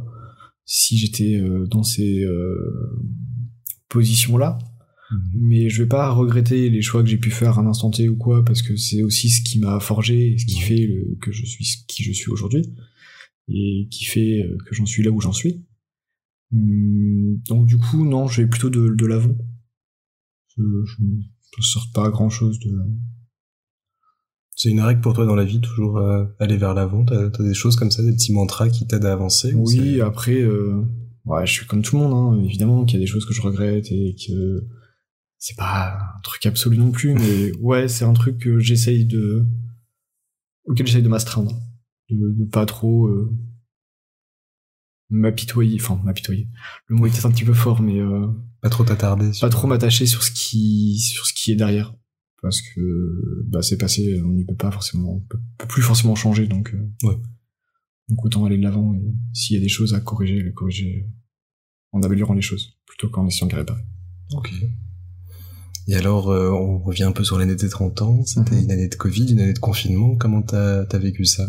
si 0.65 0.97
j'étais 0.97 1.35
euh, 1.35 1.65
dans 1.67 1.83
ces 1.83 2.23
euh, 2.23 3.01
positions-là. 5.09 5.39
Mais 5.47 5.69
je 5.69 5.83
vais 5.83 5.87
pas 5.89 6.09
regretter 6.11 6.69
les 6.69 6.81
choix 6.81 7.01
que 7.03 7.09
j'ai 7.09 7.17
pu 7.17 7.31
faire 7.31 7.57
à 7.59 7.61
un 7.61 7.67
instant 7.67 7.91
T 7.91 8.09
ou 8.09 8.15
quoi, 8.17 8.43
parce 8.43 8.61
que 8.61 8.75
c'est 8.75 9.03
aussi 9.03 9.29
ce 9.29 9.41
qui 9.41 9.59
m'a 9.59 9.79
forgé 9.79 10.33
et 10.33 10.37
ce 10.37 10.45
qui 10.45 10.59
fait 10.59 10.85
le- 10.87 11.17
que 11.21 11.31
je 11.31 11.45
suis 11.45 11.65
ce 11.65 11.77
qui 11.87 12.03
je 12.03 12.11
suis 12.11 12.29
aujourd'hui 12.31 12.73
et 13.49 13.87
qui 13.89 14.05
fait 14.05 14.41
euh, 14.43 14.57
que 14.65 14.75
j'en 14.75 14.85
suis 14.85 15.03
là 15.03 15.11
où 15.11 15.21
j'en 15.21 15.31
suis. 15.33 15.65
Hum, 16.53 17.37
Donc 17.47 17.65
du 17.67 17.77
coup, 17.77 18.05
non, 18.05 18.27
je 18.27 18.41
vais 18.41 18.47
plutôt 18.47 18.69
de, 18.69 18.89
de 18.93 19.05
l'avant. 19.05 19.35
Je, 20.57 20.61
ne 20.63 21.63
sors 21.63 21.87
pas 21.93 22.09
grand 22.09 22.29
chose 22.29 22.59
de. 22.59 22.71
C'est 24.55 24.69
une 24.69 24.81
règle 24.81 25.01
pour 25.01 25.13
toi 25.13 25.25
dans 25.27 25.35
la 25.35 25.43
vie, 25.43 25.61
toujours 25.61 25.97
euh, 25.99 26.25
aller 26.39 26.57
vers 26.57 26.73
l'avant 26.73 27.05
T'as 27.05 27.25
as 27.27 27.43
des 27.43 27.53
choses 27.53 27.75
comme 27.75 27.91
ça, 27.91 28.01
des 28.01 28.11
petits 28.11 28.33
mantras 28.33 28.69
qui 28.69 28.87
t'aident 28.87 29.05
à 29.05 29.13
avancer 29.13 29.53
ou 29.53 29.67
Oui, 29.67 30.01
après, 30.01 30.41
euh, 30.41 30.81
ouais, 31.25 31.45
je 31.45 31.51
suis 31.51 31.67
comme 31.67 31.83
tout 31.83 31.95
le 31.95 32.01
monde, 32.03 32.13
hein, 32.39 32.43
évidemment 32.43 32.83
qu'il 32.83 32.95
y 32.99 33.01
a 33.01 33.05
des 33.05 33.11
choses 33.11 33.25
que 33.27 33.35
je 33.35 33.41
regrette 33.41 33.91
et 33.91 34.15
que 34.15 34.67
c'est 35.39 35.55
pas 35.57 35.97
un 36.17 36.21
truc 36.21 36.45
absolu 36.45 36.77
non 36.77 36.91
plus, 36.91 37.13
mais 37.13 37.51
ouais, 37.59 37.87
c'est 37.87 38.05
un 38.05 38.13
truc 38.13 38.37
que 38.39 38.59
j'essaye 38.59 39.05
de, 39.05 39.45
auquel 40.65 40.85
j'essaye 40.87 41.03
de 41.03 41.09
m'astreindre, 41.09 41.53
de, 42.09 42.31
de 42.31 42.45
pas 42.45 42.65
trop 42.65 43.07
euh, 43.07 43.31
m'apitoyer, 45.09 45.77
enfin 45.79 45.99
m'apitoyer. 46.03 46.47
Le 46.87 46.95
mot 46.95 47.05
est 47.05 47.09
peut-être 47.11 47.25
un 47.25 47.31
petit 47.31 47.45
peu 47.45 47.53
fort, 47.53 47.81
mais 47.81 47.99
euh, 47.99 48.27
Pas 48.61 48.69
trop 48.69 48.83
t'attarder. 48.83 49.31
pas 49.39 49.49
trop 49.49 49.67
m'attacher 49.67 50.05
sur 50.05 50.23
ce 50.23 50.31
qui, 50.31 50.97
sur 50.99 51.25
ce 51.25 51.33
qui 51.33 51.51
est 51.51 51.55
derrière, 51.55 51.95
parce 52.41 52.61
que 52.61 53.43
bah 53.47 53.61
c'est 53.61 53.77
passé, 53.77 54.21
on 54.23 54.29
n'y 54.29 54.45
peut 54.45 54.55
pas 54.55 54.71
forcément, 54.71 55.13
on 55.15 55.19
peut, 55.21 55.39
plus 55.69 55.81
forcément 55.81 56.15
changer, 56.15 56.47
donc. 56.47 56.73
euh, 56.73 57.07
Ouais. 57.07 57.15
donc 58.09 58.25
autant 58.25 58.45
aller 58.45 58.57
de 58.57 58.63
l'avant 58.63 58.93
et 58.95 59.13
s'il 59.33 59.55
y 59.55 59.59
a 59.59 59.61
des 59.61 59.69
choses 59.69 59.93
à 59.93 59.99
corriger, 60.01 60.41
les 60.41 60.53
corriger 60.53 61.03
euh, 61.05 61.09
en 61.93 62.01
améliorant 62.01 62.33
les 62.33 62.41
choses, 62.41 62.77
plutôt 62.85 63.09
qu'en 63.09 63.25
essayant 63.27 63.47
de 63.47 63.51
les 63.53 63.57
réparer. 63.59 63.83
Ok. 64.33 64.51
Et 65.87 65.95
alors, 65.95 66.29
euh, 66.29 66.49
on 66.51 66.79
revient 66.79 67.03
un 67.03 67.11
peu 67.13 67.23
sur 67.23 67.37
l'année 67.39 67.55
des 67.55 67.69
30 67.69 68.01
ans. 68.01 68.23
C'était 68.25 68.55
Mhm. 68.55 68.63
une 68.63 68.71
année 68.71 68.87
de 68.89 68.95
Covid, 68.95 69.31
une 69.31 69.39
année 69.39 69.53
de 69.53 69.59
confinement. 69.59 70.15
Comment 70.17 70.41
t'as 70.41 70.81
as 70.83 70.97
vécu 70.97 71.23
ça? 71.25 71.47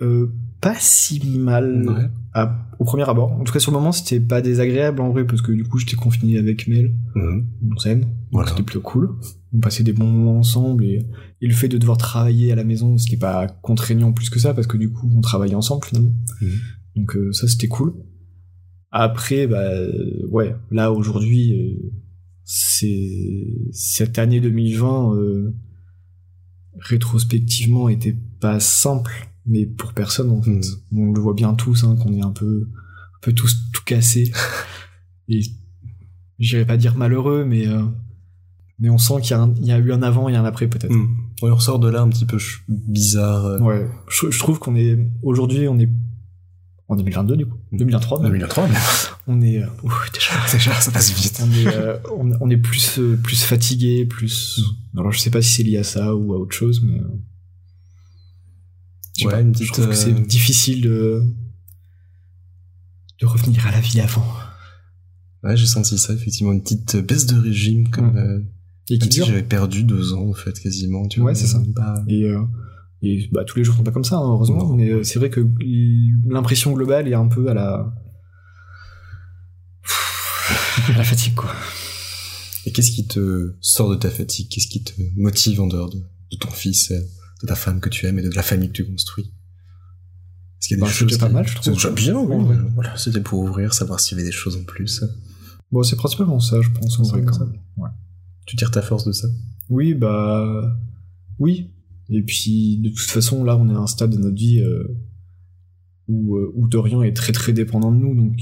Euh, 0.00 0.32
pas 0.60 0.74
si 0.78 1.20
mal 1.38 2.10
à- 2.34 2.66
au 2.78 2.84
premier 2.84 3.08
abord. 3.08 3.32
En 3.32 3.44
tout 3.44 3.52
cas, 3.52 3.58
sur 3.60 3.70
le 3.72 3.78
moment, 3.78 3.92
c'était 3.92 4.18
pas 4.20 4.40
désagréable 4.40 5.00
en 5.00 5.10
vrai, 5.10 5.26
parce 5.26 5.42
que 5.42 5.52
du 5.52 5.64
coup, 5.64 5.78
j'étais 5.78 5.96
confiné 5.96 6.38
avec 6.38 6.66
Mel, 6.66 6.94
Mhm. 7.14 7.46
on 7.72 7.78
s'aime, 7.78 8.04
Voilà. 8.32 8.48
c'était 8.50 8.62
plutôt 8.62 8.80
cool. 8.80 9.10
On 9.52 9.60
passait 9.60 9.82
des 9.84 9.92
bons 9.92 10.06
moments 10.06 10.38
ensemble 10.38 10.84
et, 10.84 11.06
et 11.40 11.46
le 11.46 11.52
fait 11.52 11.68
de 11.68 11.78
devoir 11.78 11.98
travailler 11.98 12.50
à 12.52 12.56
la 12.56 12.64
maison, 12.64 12.96
c'était 12.98 13.16
pas 13.18 13.46
contraignant 13.60 14.12
plus 14.12 14.30
que 14.30 14.38
ça, 14.40 14.54
parce 14.54 14.66
que 14.66 14.76
du 14.78 14.90
coup, 14.90 15.10
on 15.14 15.20
travaillait 15.20 15.54
ensemble 15.54 15.84
finalement. 15.84 16.14
Mhm. 16.40 16.50
Donc 16.96 17.16
euh, 17.16 17.32
ça, 17.32 17.46
c'était 17.46 17.68
cool. 17.68 17.92
Après, 18.90 19.46
bah 19.46 19.70
ouais, 20.30 20.54
là 20.70 20.90
aujourd'hui, 20.92 21.52
euh, 21.54 21.92
c'est 22.44 23.46
cette 23.72 24.18
année 24.18 24.40
2020 24.40 25.14
euh, 25.16 25.54
rétrospectivement 26.78 27.88
était 27.88 28.16
pas 28.40 28.60
simple, 28.60 29.12
mais 29.46 29.66
pour 29.66 29.92
personne 29.92 30.30
en 30.30 30.42
fait. 30.42 30.50
Mhm. 30.50 30.62
On 30.98 31.12
le 31.12 31.20
voit 31.20 31.34
bien 31.34 31.54
tous, 31.54 31.84
hein, 31.84 31.96
qu'on 31.96 32.12
est 32.14 32.22
un 32.22 32.30
peu, 32.32 32.68
un 32.72 33.18
peu 33.20 33.32
tous 33.32 33.56
tout 33.72 33.82
cassés. 33.84 34.32
et 35.28 35.40
j'irais 36.38 36.66
pas 36.66 36.76
dire 36.76 36.96
malheureux, 36.96 37.44
mais 37.44 37.66
euh, 37.68 37.82
mais 38.78 38.90
on 38.90 38.98
sent 38.98 39.20
qu'il 39.22 39.36
y, 39.62 39.66
y 39.68 39.72
a 39.72 39.78
eu 39.78 39.92
un 39.92 40.02
avant 40.02 40.28
et 40.28 40.34
un 40.34 40.44
après 40.44 40.66
peut-être. 40.68 40.92
Mhm. 40.92 41.08
On 41.42 41.54
ressort 41.54 41.78
de 41.78 41.88
là 41.88 42.02
un 42.02 42.08
petit 42.08 42.26
peu 42.26 42.38
bizarre. 42.68 43.44
euh, 43.46 43.58
Ouais, 43.60 43.88
je, 44.08 44.30
je 44.30 44.38
trouve 44.38 44.58
qu'on 44.58 44.74
est 44.76 44.98
aujourd'hui, 45.22 45.68
on 45.68 45.78
est 45.78 45.90
en 46.92 46.96
2022 46.96 47.36
du 47.36 47.46
coup, 47.46 47.56
2023. 47.72 48.20
même. 48.22 48.32
2003, 48.32 48.68
mais 48.68 48.74
On 49.28 49.40
est, 49.40 49.62
euh, 49.62 49.66
ouf, 49.82 50.10
déjà, 50.12 50.30
déjà, 50.52 50.72
ça 50.80 50.90
passe 50.90 51.12
vite. 51.12 51.40
on 51.44 51.52
est, 51.52 51.66
euh, 51.74 51.96
on, 52.16 52.30
on 52.40 52.50
est 52.50 52.56
plus, 52.56 52.98
euh, 52.98 53.16
plus 53.22 53.42
fatigué, 53.44 54.04
plus. 54.06 54.60
Alors 54.96 55.12
je 55.12 55.18
sais 55.18 55.30
pas 55.30 55.42
si 55.42 55.50
c'est 55.54 55.62
lié 55.62 55.78
à 55.78 55.84
ça 55.84 56.14
ou 56.14 56.34
à 56.34 56.38
autre 56.38 56.54
chose, 56.54 56.82
mais. 56.84 56.98
euh, 56.98 57.04
je 59.18 59.26
Ouais, 59.26 59.32
pas, 59.32 59.40
une 59.40 59.54
je 59.54 59.60
petite, 59.60 59.72
trouve 59.74 59.88
que 59.88 59.94
c'est 59.94 60.12
difficile 60.26 60.80
de 60.82 61.22
de 63.20 63.26
revenir 63.26 63.64
à 63.66 63.70
la 63.70 63.80
vie 63.80 64.00
avant. 64.00 64.24
Ouais, 65.44 65.56
j'ai 65.56 65.66
senti 65.66 65.96
ça, 65.98 66.12
effectivement, 66.12 66.52
une 66.52 66.62
petite 66.62 66.96
baisse 66.96 67.26
de 67.26 67.38
régime, 67.38 67.88
comme, 67.90 68.16
euh, 68.16 68.40
Et 68.90 68.98
qui 68.98 69.12
si 69.12 69.24
j'avais 69.24 69.42
perdu 69.42 69.84
deux 69.84 70.12
ans, 70.14 70.28
en 70.28 70.32
fait, 70.34 70.58
quasiment. 70.58 71.06
Tu 71.08 71.20
Ouais, 71.20 71.34
c'est 71.34 71.46
ça. 71.46 71.62
Et, 72.08 72.24
et 73.02 73.28
bah, 73.32 73.44
tous 73.44 73.58
les 73.58 73.64
jours 73.64 73.74
sont 73.74 73.82
pas 73.82 73.90
comme 73.90 74.04
ça, 74.04 74.16
hein, 74.16 74.30
heureusement. 74.32 74.58
Non. 74.68 74.74
Mais 74.76 74.90
euh, 74.90 75.02
c'est 75.02 75.18
vrai 75.18 75.28
que 75.30 75.40
l'impression 76.28 76.72
globale 76.72 77.08
est 77.08 77.14
un 77.14 77.28
peu 77.28 77.48
à 77.48 77.54
la 77.54 77.92
à 80.94 80.98
la 80.98 81.04
fatigue 81.04 81.34
quoi. 81.34 81.52
Et 82.66 82.72
qu'est-ce 82.72 82.92
qui 82.92 83.06
te 83.06 83.54
sort 83.60 83.90
de 83.90 83.96
ta 83.96 84.08
fatigue? 84.10 84.48
Qu'est-ce 84.48 84.68
qui 84.68 84.84
te 84.84 84.92
motive 85.16 85.60
en 85.60 85.66
dehors 85.66 85.90
de, 85.90 85.98
de 85.98 86.36
ton 86.38 86.50
fils, 86.50 86.92
euh, 86.92 87.00
de 87.42 87.46
ta 87.48 87.56
femme 87.56 87.80
que 87.80 87.88
tu 87.88 88.06
aimes 88.06 88.18
et 88.20 88.22
de 88.22 88.30
la 88.30 88.42
famille 88.42 88.68
que 88.68 88.74
tu 88.74 88.86
construis? 88.86 89.24
Est-ce 90.60 90.68
qu'il 90.68 90.76
y 90.78 90.80
a 90.80 90.84
des 90.84 90.86
Bah, 90.86 90.92
c'est 90.92 90.98
choses 91.00 91.08
déjà 91.08 91.18
pas 91.20 91.26
qui- 91.26 91.34
mal, 91.34 91.48
je 91.48 91.54
trouve. 91.56 91.64
C'est 91.64 91.72
déjà 91.72 91.90
bien, 91.90 92.18
oui. 92.18 92.56
Voilà, 92.74 92.96
c'était 92.96 93.20
pour 93.20 93.40
ouvrir, 93.40 93.74
savoir 93.74 93.98
s'il 93.98 94.16
y 94.16 94.20
avait 94.20 94.28
des 94.30 94.34
choses 94.36 94.56
en 94.56 94.62
plus. 94.62 95.02
Bon, 95.72 95.82
c'est 95.82 95.96
principalement 95.96 96.38
ça, 96.38 96.60
je 96.60 96.70
pense 96.70 97.00
en 97.00 97.02
vrai 97.02 97.22
quand 97.24 97.32
ça. 97.32 97.46
même. 97.46 97.58
Ouais. 97.78 97.90
Tu 98.46 98.54
tires 98.56 98.70
ta 98.70 98.82
force 98.82 99.04
de 99.06 99.12
ça? 99.12 99.26
Oui, 99.68 99.94
bah 99.94 100.76
oui. 101.40 101.72
Et 102.10 102.22
puis 102.22 102.78
de 102.78 102.88
toute 102.90 102.98
façon, 103.10 103.44
là, 103.44 103.56
on 103.56 103.68
est 103.68 103.74
à 103.74 103.78
un 103.78 103.86
stade 103.86 104.10
de 104.10 104.18
notre 104.18 104.36
vie 104.36 104.60
euh, 104.60 104.84
où, 106.08 106.36
euh, 106.36 106.52
où 106.54 106.68
Dorian 106.68 107.02
est 107.02 107.14
très 107.14 107.32
très 107.32 107.52
dépendant 107.52 107.92
de 107.92 107.96
nous, 107.96 108.14
donc 108.14 108.36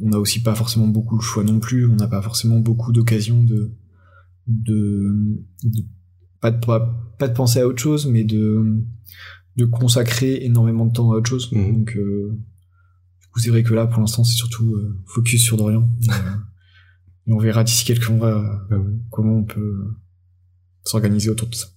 on 0.00 0.08
n'a 0.10 0.18
aussi 0.18 0.42
pas 0.42 0.54
forcément 0.54 0.88
beaucoup 0.88 1.16
le 1.16 1.22
choix 1.22 1.44
non 1.44 1.58
plus. 1.60 1.86
On 1.86 1.96
n'a 1.96 2.08
pas 2.08 2.20
forcément 2.22 2.58
beaucoup 2.60 2.92
d'occasions 2.92 3.42
de, 3.42 3.72
de, 4.46 5.42
de- 5.64 5.84
pas 6.40 6.50
de 6.50 6.64
pas, 6.64 6.80
pas 7.18 7.28
de 7.28 7.32
penser 7.34 7.60
à 7.60 7.66
autre 7.66 7.80
chose, 7.80 8.06
mais 8.06 8.24
de 8.24 8.82
de 9.56 9.64
consacrer 9.64 10.44
énormément 10.44 10.84
de 10.84 10.92
temps 10.92 11.12
à 11.12 11.16
autre 11.16 11.30
chose. 11.30 11.50
Mhm. 11.50 11.72
Donc, 11.78 11.96
euh, 11.96 12.28
du 13.22 13.26
coup, 13.28 13.40
c'est 13.40 13.48
vrai 13.48 13.62
que 13.62 13.72
là, 13.72 13.86
pour 13.86 14.00
l'instant, 14.00 14.22
c'est 14.22 14.34
surtout 14.34 14.74
euh, 14.74 14.98
focus 15.06 15.42
sur 15.42 15.56
Dorian. 15.56 15.88
Et, 16.02 16.10
euh, 16.10 16.14
on 17.28 17.38
verra 17.38 17.64
d'ici 17.64 17.84
quelques 17.86 18.10
mois 18.10 18.28
euh, 18.28 18.58
Ah 18.70 18.78
ouais. 18.78 18.92
comment 19.10 19.36
on 19.38 19.44
peut 19.44 19.60
euh, 19.60 19.96
s'organiser 20.84 21.30
autour 21.30 21.48
de 21.48 21.54
ça. 21.54 21.68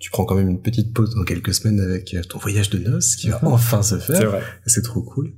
Tu 0.00 0.10
prends 0.10 0.24
quand 0.24 0.34
même 0.34 0.48
une 0.48 0.60
petite 0.60 0.92
pause 0.92 1.14
dans 1.14 1.24
quelques 1.24 1.54
semaines 1.54 1.80
avec 1.80 2.12
euh, 2.14 2.22
ton 2.22 2.38
voyage 2.38 2.68
de 2.70 2.78
noces 2.78 3.16
qui 3.16 3.28
va 3.28 3.38
enfin 3.46 3.82
se 3.82 3.98
faire. 3.98 4.30
vrai. 4.30 4.42
C'est 4.66 4.82
trop 4.82 5.02
cool. 5.02 5.32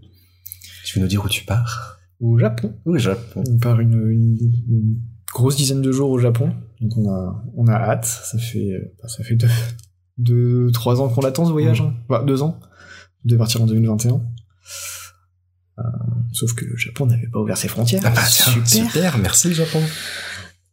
Tu 0.84 0.98
veux 0.98 1.02
nous 1.02 1.08
dire 1.08 1.24
où 1.24 1.28
tu 1.28 1.44
pars? 1.44 1.98
Au 2.20 2.38
Japon. 2.38 2.74
Au 2.84 2.96
Japon. 2.96 3.44
On 3.46 3.58
part 3.58 3.80
une, 3.80 3.92
une- 4.10 4.38
une 4.68 5.00
grosse 5.32 5.56
dizaine 5.56 5.82
de 5.82 5.92
jours 5.92 6.10
au 6.10 6.18
Japon. 6.18 6.52
Donc 6.80 6.96
on 6.96 7.10
a, 7.10 7.44
on 7.56 7.66
a 7.68 7.74
hâte. 7.74 8.04
Ça 8.06 8.38
fait, 8.38 8.72
euh, 8.72 8.94
bah, 9.02 9.08
ça 9.08 9.22
fait 9.24 9.34
deux, 9.36 9.48
deux, 10.18 10.70
trois 10.72 11.00
ans 11.00 11.08
qu'on 11.08 11.20
l'attend 11.20 11.44
ce 11.44 11.52
voyage. 11.52 11.80
hein. 11.82 11.94
Enfin, 12.08 12.24
deux 12.24 12.42
ans. 12.42 12.58
De 13.24 13.36
partir 13.36 13.60
en 13.62 13.66
2021. 13.66 14.22
Euh, 15.78 15.82
sauf 16.32 16.54
que 16.54 16.64
le 16.64 16.76
Japon 16.76 17.06
n'avait 17.06 17.26
pas 17.26 17.38
ouvert 17.40 17.58
ses 17.58 17.68
frontières. 17.68 18.00
Ah 18.04 18.10
bah 18.10 18.24
super. 18.24 18.66
super, 18.66 19.18
merci 19.18 19.52
Japon. 19.52 19.80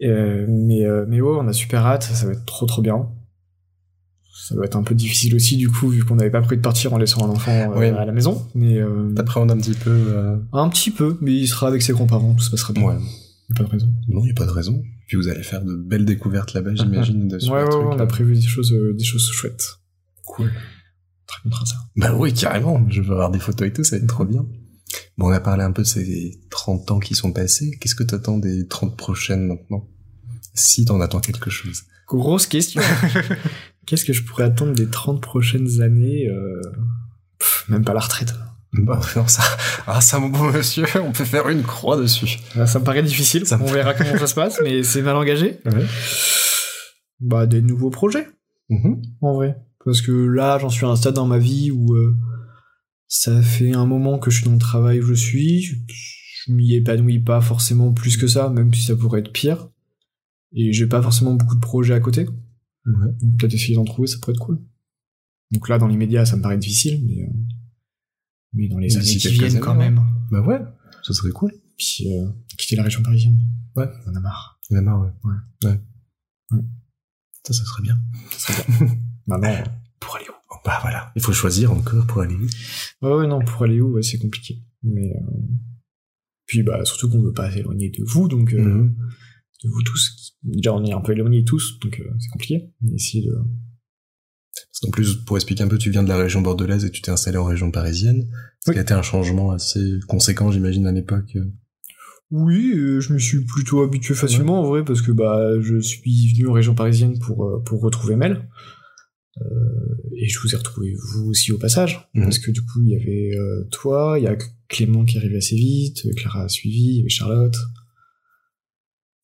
Euh, 0.04 0.46
mais, 0.48 0.86
euh, 0.86 1.06
mais 1.08 1.20
ouais, 1.20 1.38
on 1.40 1.48
a 1.48 1.54
super 1.54 1.86
hâte. 1.86 2.04
Ça 2.04 2.25
va 2.25 2.34
être 2.34 2.46
trop 2.46 2.66
trop 2.66 2.82
bien. 2.82 3.10
Ça 4.46 4.56
va 4.56 4.66
être 4.66 4.76
un 4.76 4.84
peu 4.84 4.94
difficile 4.94 5.36
aussi 5.36 5.56
du 5.56 5.70
coup 5.70 5.88
vu 5.88 6.04
qu'on 6.04 6.16
n'avait 6.16 6.30
pas 6.30 6.42
prévu 6.42 6.58
de 6.58 6.62
partir 6.62 6.92
en 6.94 6.98
laissant 6.98 7.26
un 7.26 7.30
enfant 7.30 7.74
euh, 7.78 7.96
à 7.96 8.04
la 8.04 8.12
maison. 8.12 8.46
Mais 8.56 8.78
euh, 8.78 9.14
T'appréhendes 9.16 9.52
un 9.52 9.58
petit 9.58 9.74
peu 9.74 9.90
euh, 9.90 10.36
un 10.52 10.68
petit 10.68 10.92
peu. 10.92 11.18
Mais 11.22 11.34
il 11.34 11.48
sera 11.48 11.68
avec 11.68 11.82
ses 11.82 11.94
grands-parents. 11.94 12.34
Tout 12.34 12.44
se 12.44 12.52
passera 12.52 12.74
bien. 12.74 12.84
Ouais. 12.84 12.96
Y 13.50 13.54
a 13.54 13.56
pas 13.56 13.64
de 13.64 13.70
raison. 13.70 13.94
Non, 14.10 14.26
y 14.26 14.32
a 14.32 14.34
pas 14.34 14.46
de 14.46 14.52
raison. 14.52 14.84
Puis 15.08 15.18
vous 15.18 15.28
allez 15.28 15.44
faire 15.44 15.64
de 15.64 15.76
belles 15.76 16.06
découvertes 16.06 16.54
là-bas, 16.54 16.72
j'imagine. 16.76 17.32
Ouais, 17.32 17.64
on 17.74 18.00
a 18.00 18.06
prévu 18.06 18.36
des 18.36 18.42
choses, 18.42 18.74
euh, 18.74 18.94
des 18.94 19.04
choses 19.04 19.30
chouettes. 19.32 19.80
Cool. 20.26 20.52
Très 21.28 21.42
bien 21.46 21.58
ça. 21.66 21.76
Bah 21.96 22.14
oui, 22.14 22.34
carrément. 22.34 22.86
Je 22.90 23.02
veux 23.02 23.12
avoir 23.12 23.32
des 23.32 23.40
photos 23.40 23.68
et 23.68 23.74
tout, 23.74 23.84
ça 23.84 23.98
va 23.98 24.04
être 24.04 24.10
trop 24.10 24.26
bien. 24.26 24.46
Bon, 25.18 25.28
on 25.28 25.32
a 25.32 25.40
parlé 25.40 25.64
un 25.64 25.72
peu 25.72 25.84
de 25.84 25.88
ces 25.88 26.42
30 26.50 26.92
ans 26.92 27.00
qui 27.00 27.16
sont 27.16 27.32
passés. 27.32 27.78
Qu'est-ce 27.80 27.96
que 27.96 28.04
t'attends 28.04 28.38
des 28.38 28.68
30 28.68 28.98
prochaines 28.98 29.48
maintenant? 29.48 29.88
Si 30.54 30.86
t'en 30.86 31.02
attends 31.02 31.20
quelque 31.20 31.50
chose. 31.50 31.84
Grosse 32.08 32.46
question. 32.46 32.82
Qu'est-ce 33.86 34.06
que 34.06 34.13
je 34.13 34.24
pourrais 34.24 34.44
attendre 34.46 34.74
des 34.74 34.88
30 34.88 35.22
prochaines 35.22 35.82
années 35.82 36.28
euh, 36.30 36.62
pff, 37.40 37.66
Même 37.70 37.84
pas 37.84 37.94
la 37.94 38.00
retraite. 38.00 38.34
Bah 38.74 39.00
non, 39.16 39.28
ça... 39.28 39.44
Ah, 39.86 40.02
ça, 40.02 40.18
mon 40.20 40.30
bon 40.30 40.52
monsieur, 40.52 40.86
on 41.04 41.12
peut 41.12 41.25
faire 41.25 41.48
une 41.50 41.62
croix 41.63 41.96
dessus. 41.98 42.40
Là, 42.56 42.66
ça 42.66 42.80
me 42.80 42.84
paraît 42.86 43.04
difficile. 43.04 43.46
Ça 43.46 43.58
me- 43.58 43.63
On 43.63 43.68
verra 43.68 43.94
comment 43.94 44.18
ça 44.18 44.25
se 44.28 44.34
passe, 44.36 44.60
mais 44.63 44.84
c'est 44.84 45.02
mal 45.02 45.16
engagé. 45.16 45.60
Bah, 47.20 47.46
des 47.46 47.62
nouveaux 47.62 47.90
projets, 47.90 48.28
Mhm. 48.70 49.02
en 49.22 49.34
vrai. 49.34 49.56
Parce 49.86 50.02
que 50.02 50.12
là, 50.12 50.58
j'en 50.60 50.70
suis 50.70 50.86
à 50.86 50.90
un 50.90 50.96
stade 50.96 51.13
dans 51.13 51.25
ma 51.28 51.38
vie 51.38 51.72
où 51.72 51.94
euh, 51.94 52.16
ça 53.08 53.42
fait 53.42 53.74
un 53.74 53.86
moment 53.86 54.18
que 54.20 54.30
je 54.32 54.38
suis 54.38 54.46
dans 54.46 54.52
le 54.54 54.58
travail 54.58 55.00
où 55.00 55.04
je 55.06 55.13
suis. 55.13 55.62
Je, 55.62 55.75
je 55.88 56.52
m'y 56.52 56.74
épanouis 56.75 57.20
pas 57.20 57.40
forcément 57.42 57.94
plus 57.94 58.18
que 58.18 58.28
ça, 58.28 58.50
même 58.50 58.74
si 58.74 58.82
ça 58.86 58.96
pourrait 58.96 59.22
être 59.22 59.32
pire. 59.32 59.70
Et 60.54 60.74
j'ai 60.74 60.88
pas 60.88 61.02
forcément 61.02 61.34
beaucoup 61.34 61.56
de 61.56 61.62
projets 61.62 61.94
à 61.94 62.00
côté. 62.00 62.25
Ouais. 62.86 63.12
Donc 63.22 63.40
peut-être 63.40 63.54
essayer 63.54 63.75
d'en 63.75 63.86
trouver, 63.86 64.08
ça 64.08 64.18
pourrait 64.20 64.34
être 64.34 64.40
cool. 64.40 64.62
Donc 65.52 65.70
là, 65.70 65.78
dans 65.78 65.88
l'immédiat, 65.88 66.25
ça 66.25 66.36
me 66.36 66.42
paraît 66.42 66.58
difficile, 66.58 67.04
mais, 67.06 67.24
euh, 67.24 67.28
mais 68.54 68.68
dans 68.68 68.80
les 68.80 68.88
D'ici 68.88 68.98
années 69.28 69.36
qui 69.36 69.40
viennent 69.40 69.60
quand 69.60 69.75
même. 69.75 70.02
Bah 70.32 70.42
ouais, 70.42 70.60
ça 71.04 71.13
serait 71.13 71.32
cool. 71.32 71.54
Puis 71.78 72.06
euh, 72.18 72.30
quitter 72.58 72.75
la 72.75 72.84
région 72.84 73.02
parisienne. 73.04 73.38
Ouais. 73.75 73.88
On 74.06 74.12
en 74.12 74.16
a 74.16 74.20
marre. 74.20 74.60
Y 74.70 74.75
en 74.75 74.80
a 74.80 74.82
marre, 74.82 75.02
ouais. 75.02 75.12
Ouais. 75.24 75.70
Ouais. 75.70 75.80
Ouais. 76.52 76.62
Ça, 77.46 77.54
ça 77.54 77.63
serait 77.66 77.84
bien. 77.84 77.98
Ça 78.32 78.54
serait 78.54 78.78
bien. 78.86 78.96
Maintenant, 79.28 79.50
euh, 79.50 79.63
pour 80.00 80.16
aller 80.16 80.25
où? 80.30 80.34
Oh, 80.52 80.56
Bah 80.66 80.80
voilà, 80.82 81.12
il 81.16 81.22
faut 81.22 81.34
choisir 81.34 81.72
encore 81.72 82.06
pour 82.08 82.22
aller 82.22 82.36
où? 82.36 82.48
Ouais, 83.06 83.13
ouais, 83.16 83.28
non, 83.28 83.40
pour 83.44 83.63
aller 83.63 83.80
où, 83.82 83.94
ouais, 83.94 84.04
c'est 84.04 84.18
compliqué. 84.20 84.62
Mais 84.84 85.13
euh, 85.16 85.38
puis 86.46 86.62
bah 86.63 86.84
surtout 86.86 87.10
qu'on 87.10 87.22
veut 87.22 87.32
pas 87.34 87.52
s'éloigner 87.52 87.90
de 87.90 88.04
vous, 88.04 88.28
donc 88.28 88.54
euh, 88.54 88.62
Mhm. 88.62 88.96
de 89.63 89.70
vous 89.70 89.82
tous. 89.84 90.23
Déjà, 90.44 90.74
on 90.74 90.84
est 90.86 90.94
un 90.94 91.02
peu 91.02 91.14
éloignés 91.14 91.44
tous, 91.44 91.80
donc 91.80 92.00
euh, 92.00 92.10
c'est 92.20 92.30
compliqué. 92.30 92.70
Mais 92.82 92.94
essayer 92.96 93.26
de. 93.26 93.34
Parce 93.36 94.80
qu'en 94.82 94.92
plus, 94.92 95.16
pour 95.26 95.38
expliquer 95.38 95.64
un 95.64 95.68
peu, 95.68 95.78
tu 95.78 95.90
viens 95.90 96.04
de 96.04 96.10
la 96.10 96.18
région 96.18 96.42
bordelaise 96.42 96.86
et 96.86 96.92
tu 96.92 97.02
t'es 97.02 97.12
installé 97.12 97.38
en 97.38 97.46
région 97.46 97.72
parisienne. 97.72 98.28
Ce 98.64 98.70
Oui. 98.70 98.76
qui 98.76 98.80
a 98.80 98.82
été 98.84 98.94
un 98.94 99.02
changement 99.02 99.52
assez 99.52 100.00
conséquent, 100.08 100.52
j'imagine, 100.52 100.86
à 100.88 100.92
l'époque. 100.92 101.38
Oui, 102.32 102.72
euh, 102.76 103.00
je 103.00 103.14
me 103.14 103.20
suis 103.20 103.46
plutôt 103.46 103.84
habitué 103.84 104.14
facilement 104.16 104.62
en 104.62 104.64
vrai 104.64 104.84
parce 104.84 105.02
que 105.04 105.12
bah 105.12 105.52
je 105.62 105.80
suis 105.80 106.34
venu 106.34 106.48
en 106.48 106.54
région 106.54 106.74
parisienne 106.74 107.20
pour 107.20 107.46
euh, 107.46 107.60
pour 107.64 107.82
retrouver 107.82 108.16
Mel 108.16 108.48
Euh, 109.42 109.44
et 110.18 110.28
je 110.28 110.40
vous 110.40 110.54
ai 110.54 110.58
retrouvé 110.58 110.94
vous 111.14 111.26
aussi 111.30 111.52
au 111.52 111.58
passage 111.60 112.08
Mhm. 112.16 112.24
parce 112.24 112.40
que 112.40 112.52
du 112.52 112.62
coup 112.62 112.82
il 112.84 112.90
y 112.92 112.96
avait 112.96 113.32
euh, 113.38 113.68
toi, 113.72 114.16
il 114.20 114.24
y 114.24 114.28
a 114.28 114.36
Clément 114.68 115.06
qui 115.06 115.16
est 115.18 115.20
arrivé 115.20 115.38
assez 115.38 115.56
vite, 115.56 116.08
Clara 116.16 116.44
a 116.46 116.50
suivi, 116.50 116.84
il 116.94 116.98
y 116.98 117.00
avait 117.02 117.10
Charlotte. 117.10 117.56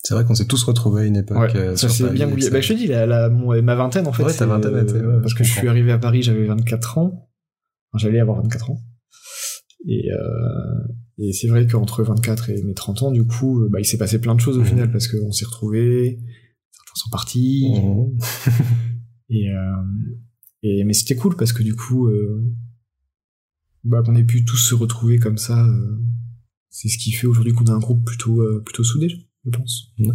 C'est 0.09 0.15
vrai 0.15 0.25
qu'on 0.25 0.33
s'est 0.33 0.47
tous 0.47 0.63
retrouvés 0.63 1.03
à 1.03 1.05
une 1.05 1.17
époque. 1.17 1.53
euh, 1.55 1.75
ça 1.75 1.87
Paris, 1.87 2.13
bien 2.15 2.27
ça- 2.41 2.49
Bah, 2.49 2.61
je 2.61 2.67
te 2.73 2.73
dis 2.73 2.87
la, 2.87 3.05
la- 3.05 3.29
mon- 3.29 3.61
ma 3.61 3.75
vingtaine 3.75 4.07
en 4.07 4.11
fait. 4.11 4.23
Ouais, 4.23 4.33
ta 4.33 4.47
vingtaine 4.47 4.73
euh, 4.73 4.81
était- 4.81 4.93
ouais, 5.05 5.19
parce 5.21 5.33
je 5.33 5.35
que 5.35 5.43
je 5.43 5.51
suis 5.51 5.67
arrivé 5.67 5.91
à 5.91 5.99
Paris, 5.99 6.23
j'avais 6.23 6.45
24 6.47 6.97
ans. 6.97 7.29
Enfin, 7.93 7.97
J'allais 8.07 8.19
avoir 8.19 8.41
24 8.41 8.71
ans. 8.71 8.79
Et, 9.87 10.11
euh, 10.11 10.87
et 11.19 11.31
c'est 11.31 11.47
vrai 11.47 11.67
qu'entre 11.67 12.01
24 12.01 12.49
et 12.49 12.63
mes 12.63 12.73
30 12.73 13.03
ans, 13.03 13.11
du 13.11 13.23
coup, 13.23 13.61
euh, 13.61 13.69
bah, 13.69 13.79
il 13.79 13.85
s'est 13.85 13.99
passé 13.99 14.19
plein 14.19 14.33
de 14.33 14.39
choses 14.41 14.57
au 14.57 14.61
Mhm. 14.61 14.65
final 14.65 14.91
parce 14.91 15.07
qu'on 15.07 15.31
s'est 15.31 15.45
retrouvés, 15.45 16.17
certains 16.71 16.95
sont 17.03 17.09
partis. 17.11 17.69
Mhm. 17.71 18.17
Et, 19.29 19.47
euh, 19.51 20.15
et 20.63 20.83
mais 20.85 20.93
c'était 20.93 21.15
cool 21.15 21.35
parce 21.35 21.53
que 21.53 21.61
du 21.61 21.75
coup, 21.75 22.07
euh, 22.07 22.43
bah, 23.83 24.01
qu'on 24.03 24.15
ait 24.15 24.23
pu 24.23 24.43
tous 24.43 24.57
se 24.57 24.73
retrouver 24.73 25.19
comme 25.19 25.37
ça, 25.37 25.67
c'est 26.71 26.87
ce 26.89 26.97
qui 26.97 27.11
fait 27.11 27.27
aujourd'hui 27.27 27.53
qu'on 27.53 27.65
a 27.65 27.73
un 27.73 27.77
groupe 27.79 28.03
plutôt 28.05 28.41
euh, 28.41 28.63
plutôt 28.65 28.83
soudé, 28.83 29.07
je 29.45 29.49
pense. 29.51 29.93
Ouais. 29.99 30.07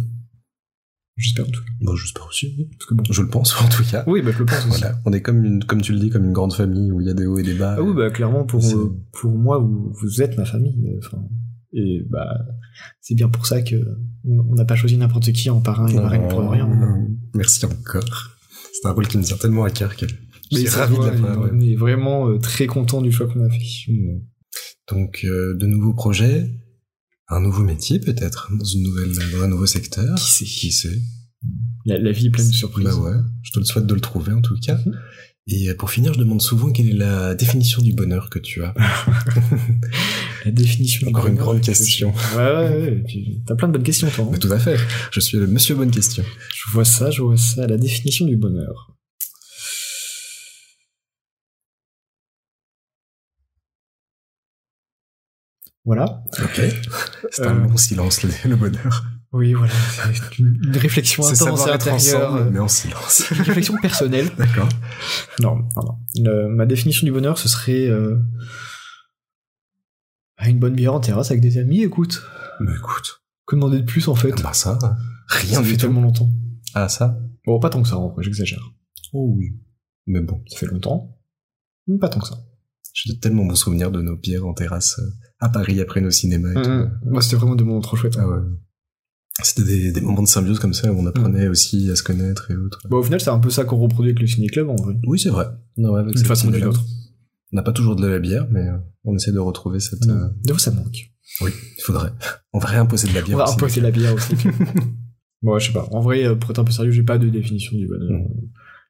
J'espère 1.17 1.45
en 1.47 1.51
tout 1.51 1.61
cas. 1.63 1.71
Bon, 1.81 1.95
j'espère 1.95 2.27
aussi. 2.27 2.53
oui. 2.57 2.67
Parce 2.77 2.85
que 2.89 2.93
bon. 2.95 3.03
Je 3.09 3.21
le 3.21 3.29
pense, 3.29 3.61
en 3.61 3.69
tout 3.69 3.83
cas. 3.89 4.03
Oui, 4.05 4.21
bah, 4.21 4.31
je 4.33 4.39
le 4.39 4.45
pense 4.45 4.65
aussi. 4.67 4.81
Voilà. 4.81 4.99
On 5.05 5.13
est 5.13 5.21
comme 5.21 5.43
une, 5.45 5.63
comme 5.63 5.81
tu 5.81 5.93
le 5.93 5.99
dis, 5.99 6.09
comme 6.09 6.25
une 6.25 6.33
grande 6.33 6.53
famille 6.53 6.91
où 6.91 6.99
il 6.99 7.07
y 7.07 7.09
a 7.09 7.13
des 7.13 7.25
hauts 7.25 7.37
et 7.37 7.43
des 7.43 7.53
bas. 7.53 7.75
Ah 7.77 7.81
oui, 7.81 7.93
bah 7.95 8.09
clairement 8.09 8.43
pour 8.45 8.65
euh, 8.65 8.97
pour 9.13 9.31
moi 9.31 9.57
vous, 9.59 9.93
vous 10.01 10.21
êtes 10.21 10.37
ma 10.37 10.43
famille. 10.45 10.89
euh, 10.89 10.99
Enfin 11.05 11.23
et 11.77 12.03
bah 12.09 12.27
c'est 13.01 13.15
bien 13.15 13.27
pour 13.29 13.45
ça 13.47 13.61
que 13.61 13.75
on 14.25 14.55
n'a 14.55 14.65
pas 14.65 14.75
choisi 14.75 14.97
n'importe 14.97 15.31
qui 15.33 15.49
en 15.49 15.61
parrain 15.61 15.87
et 15.87 15.95
marraine 15.95 16.27
pour 16.29 16.49
rien. 16.49 16.69
Oh, 16.69 17.13
Merci 17.33 17.65
encore. 17.65 18.31
C'est 18.73 18.87
un 18.87 18.91
rôle 18.91 19.07
qui 19.07 19.17
me 19.17 19.23
tient 19.23 19.37
tellement 19.37 19.63
à 19.63 19.69
cœur 19.69 19.95
que 19.95 20.07
je 20.07 20.15
Mais 20.51 20.59
suis 20.59 20.67
ça 20.67 20.85
ravi 20.85 20.95
de 20.95 21.25
on 21.25 21.59
est 21.61 21.75
vraiment 21.75 22.27
euh, 22.29 22.39
très 22.39 22.67
content 22.67 23.01
du 23.01 23.11
choix 23.11 23.27
qu'on 23.27 23.43
a 23.45 23.49
fait. 23.49 23.91
Donc, 24.91 25.21
euh, 25.25 25.55
de 25.57 25.65
nouveaux 25.65 25.93
projets, 25.93 26.49
un 27.29 27.39
nouveau 27.41 27.63
métier 27.63 27.99
peut-être, 27.99 28.49
dans 28.57 28.63
une 28.65 28.83
nouvelle, 28.83 29.11
dans 29.31 29.43
un 29.43 29.47
nouveau 29.47 29.65
secteur. 29.65 30.15
Qui 30.17 30.31
sait? 30.31 30.45
Qui 30.45 30.71
sait? 30.71 31.01
La, 31.85 31.97
la 31.99 32.11
vie 32.11 32.27
est 32.27 32.31
pleine 32.31 32.47
de 32.47 32.53
surprises. 32.53 32.85
Bah 32.85 32.95
ouais, 32.95 33.15
je 33.43 33.51
te 33.51 33.59
le 33.59 33.65
souhaite 33.65 33.85
de 33.85 33.93
le 33.93 34.01
trouver 34.01 34.31
en 34.33 34.41
tout 34.41 34.55
cas. 34.59 34.77
Mhm. 34.85 34.95
Et 35.47 35.69
euh, 35.69 35.75
pour 35.75 35.91
finir, 35.91 36.11
je 36.13 36.17
demande 36.19 36.41
souvent 36.41 36.71
quelle 36.71 36.89
est 36.89 36.93
la 36.93 37.35
définition 37.35 37.79
du 37.83 37.93
bonheur 37.93 38.31
que 38.31 38.39
tu 38.39 38.63
as. 38.63 38.73
La 40.45 40.51
définition. 40.51 41.07
du 41.07 41.09
Encore 41.13 41.27
une 41.27 41.33
bonheur, 41.33 41.45
grande 41.53 41.61
que- 41.61 41.65
question. 41.67 42.13
Ouais 42.35 42.37
ouais. 42.37 43.03
ouais. 43.03 43.03
T'as 43.45 43.55
plein 43.55 43.67
de 43.67 43.73
bonnes 43.73 43.83
questions 43.83 44.09
toi. 44.09 44.25
hein. 44.25 44.29
Mais 44.31 44.37
tout 44.39 44.51
à 44.51 44.59
fait. 44.59 44.77
Je 45.11 45.19
suis 45.19 45.37
le 45.37 45.47
monsieur 45.47 45.75
bonne 45.75 45.91
question. 45.91 46.23
Je 46.55 46.71
vois 46.71 46.85
ça, 46.85 47.09
je 47.11 47.21
vois 47.21 47.37
ça. 47.37 47.65
La 47.67 47.77
définition 47.77 48.25
du 48.25 48.37
bonheur. 48.37 48.94
Voilà. 55.85 56.23
Ok. 56.39 56.61
C'est 57.31 57.41
Euh, 57.43 57.49
un 57.49 57.53
long 57.67 57.77
silence, 57.77 58.23
le, 58.23 58.29
le 58.49 58.55
bonheur. 58.55 59.05
Oui, 59.31 59.53
voilà. 59.53 59.73
C'est 60.13 60.39
une, 60.39 60.59
une 60.63 60.77
réflexion 60.77 61.25
intense 61.27 61.67
être 61.67 61.87
ensemble, 61.91 62.37
euh, 62.39 62.49
mais 62.51 62.59
en 62.59 62.67
silence. 62.69 63.23
Une 63.31 63.41
réflexion 63.41 63.75
personnelle. 63.81 64.29
D'accord. 64.37 64.69
Non, 65.41 65.57
non, 65.57 65.83
non. 65.83 65.97
Le- 66.23 66.47
ma 66.47 66.65
définition 66.65 67.05
du 67.05 67.11
bonheur, 67.11 67.37
ce 67.37 67.49
serait 67.49 67.87
euh, 67.89 68.17
une 70.45 70.59
bonne 70.59 70.75
bière 70.75 70.93
en 70.93 70.99
terrasse 70.99 71.31
avec 71.31 71.41
des 71.41 71.57
amis. 71.57 71.81
Écoute, 71.83 72.21
Mais 72.61 72.73
écoute, 72.75 73.21
que 73.45 73.55
demander 73.55 73.79
de 73.81 73.85
plus 73.85 74.07
en 74.07 74.15
fait? 74.15 74.31
Bah 74.41 74.53
ça, 74.53 74.77
rien 75.27 75.55
Ça 75.55 75.61
du 75.61 75.67
fait 75.69 75.73
tout. 75.75 75.81
tellement 75.81 76.01
longtemps. 76.01 76.29
Ah 76.73 76.87
ça? 76.87 77.17
Bon, 77.45 77.59
pas 77.59 77.69
tant 77.69 77.81
que 77.81 77.87
ça, 77.87 77.97
en 77.97 78.09
vrai, 78.09 78.23
j'exagère. 78.23 78.71
Oh 79.13 79.33
oui. 79.37 79.57
Mais 80.07 80.21
bon, 80.21 80.41
Ça 80.47 80.59
fait 80.59 80.65
longtemps, 80.67 81.17
mais 81.87 81.97
pas 81.97 82.09
tant 82.09 82.19
que 82.19 82.27
ça. 82.27 82.37
J'ai 82.95 83.13
de 83.13 83.19
tellement 83.19 83.45
bons 83.45 83.55
souvenirs 83.55 83.91
de 83.91 84.01
nos 84.01 84.15
bières 84.15 84.45
en 84.47 84.53
terrasse 84.53 84.97
euh, 84.99 85.09
à 85.39 85.49
Paris 85.49 85.81
après 85.81 85.99
nos 86.01 86.09
cinémas 86.11 86.51
et 86.51 86.53
tout. 86.63 86.69
Mmh. 86.69 86.91
Moi, 87.11 87.21
c'était 87.21 87.35
vraiment 87.35 87.55
des 87.55 87.63
moments 87.65 87.81
trop 87.81 87.97
chouettes. 87.97 88.15
Ah 88.17 88.27
ouais. 88.27 88.37
C'était 89.43 89.63
des, 89.65 89.91
des 89.91 89.99
moments 90.01 90.23
de 90.23 90.27
symbiose 90.29 90.59
comme 90.59 90.73
ça 90.73 90.91
où 90.93 90.97
on 90.97 91.05
apprenait 91.05 91.49
aussi 91.49 91.91
à 91.91 91.95
se 91.97 92.03
connaître 92.03 92.49
et 92.51 92.55
autres. 92.55 92.79
Bon, 92.89 92.97
au 92.99 93.03
final, 93.03 93.19
c'est 93.19 93.29
un 93.31 93.39
peu 93.39 93.49
ça 93.49 93.65
qu'on 93.65 93.75
reproduit 93.77 94.11
avec 94.11 94.21
le 94.21 94.27
ciné-club, 94.27 94.69
en 94.69 94.75
vrai. 94.77 94.93
Oui, 95.07 95.19
c'est 95.19 95.29
vrai. 95.29 95.47
Non, 95.75 95.91
ouais, 95.91 95.99
avec 95.99 96.13
D'une 96.13 96.19
cette 96.19 96.27
façon 96.27 96.47
ou 96.47 96.51
d'une 96.51 96.63
autre. 96.63 96.81
On 97.51 97.57
n'a 97.57 97.61
pas 97.63 97.73
toujours 97.73 97.97
de 97.97 98.07
la 98.07 98.19
bière, 98.19 98.47
mais 98.49 98.61
euh, 98.67 98.77
on 99.03 99.13
essaie 99.15 99.33
de 99.33 99.39
retrouver 99.39 99.81
cette. 99.81 100.07
euh, 100.07 100.29
Des 100.45 100.53
fois, 100.53 100.59
ça 100.59 100.71
manque. 100.71 101.11
Oui, 101.41 101.51
il 101.77 101.83
faudrait. 101.83 102.11
On 102.53 102.59
va 102.59 102.67
réimposer 102.69 103.09
de 103.09 103.13
la 103.13 103.21
bière. 103.21 103.35
On 103.37 103.43
va 103.45 103.51
imposer 103.51 103.81
la 103.81 103.91
bière 103.91 104.13
aussi. 104.13 104.35
bon, 105.41 105.59
je 105.59 105.67
sais 105.67 105.73
pas. 105.73 105.85
En 105.91 105.99
vrai, 105.99 106.23
euh, 106.25 106.35
pour 106.35 106.51
être 106.51 106.59
un 106.59 106.63
peu 106.63 106.71
sérieux, 106.71 106.91
j'ai 106.91 107.03
pas 107.03 107.17
de 107.17 107.27
définition 107.27 107.77
du 107.77 107.87
bonheur. 107.87 108.09
Mm. 108.11 108.27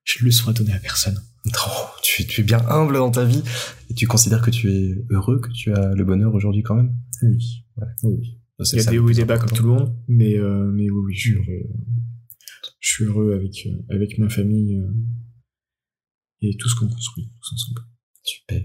Je 0.06 0.24
le 0.24 0.32
sois 0.32 0.54
donné 0.54 0.72
à 0.72 0.80
personne. 0.80 1.20
Oh, 1.46 1.86
tu, 2.02 2.26
tu 2.26 2.42
es 2.42 2.44
bien 2.44 2.66
humble 2.70 2.96
dans 2.96 3.12
ta 3.12 3.26
vie 3.26 3.44
et 3.90 3.94
tu 3.94 4.08
considères 4.08 4.42
que 4.42 4.50
tu 4.50 4.72
es 4.72 4.96
heureux, 5.10 5.40
que 5.40 5.52
tu 5.52 5.74
as 5.74 5.94
le 5.94 6.04
bonheur 6.04 6.34
aujourd'hui 6.34 6.64
quand 6.64 6.76
même? 6.76 6.96
Oui. 7.22 7.66
Ouais. 7.78 7.88
oui. 8.04 8.40
Il 8.72 8.78
y 8.78 8.80
a 8.80 8.86
des 8.90 9.00
hauts 9.00 9.10
et 9.10 9.14
des 9.14 9.26
bas 9.26 9.38
comme 9.38 9.52
tout 9.52 9.64
le 9.64 9.70
monde, 9.70 9.96
mais, 10.08 10.38
euh, 10.38 10.72
mais 10.72 10.90
oui, 10.90 11.02
oui, 11.08 11.14
je 11.14 11.20
suis 11.20 11.34
heureux. 11.34 11.70
Je 12.80 12.90
suis 12.90 13.04
heureux 13.04 13.34
avec, 13.34 13.68
euh, 13.68 13.94
avec 13.94 14.18
ma 14.18 14.30
famille 14.30 14.78
euh, 14.78 14.94
et 16.42 16.56
tout 16.58 16.70
ce 16.70 16.76
qu'on 16.76 16.88
construit 16.88 17.32
tous 17.42 17.54
ensemble. 17.54 17.82
Super. 18.24 18.62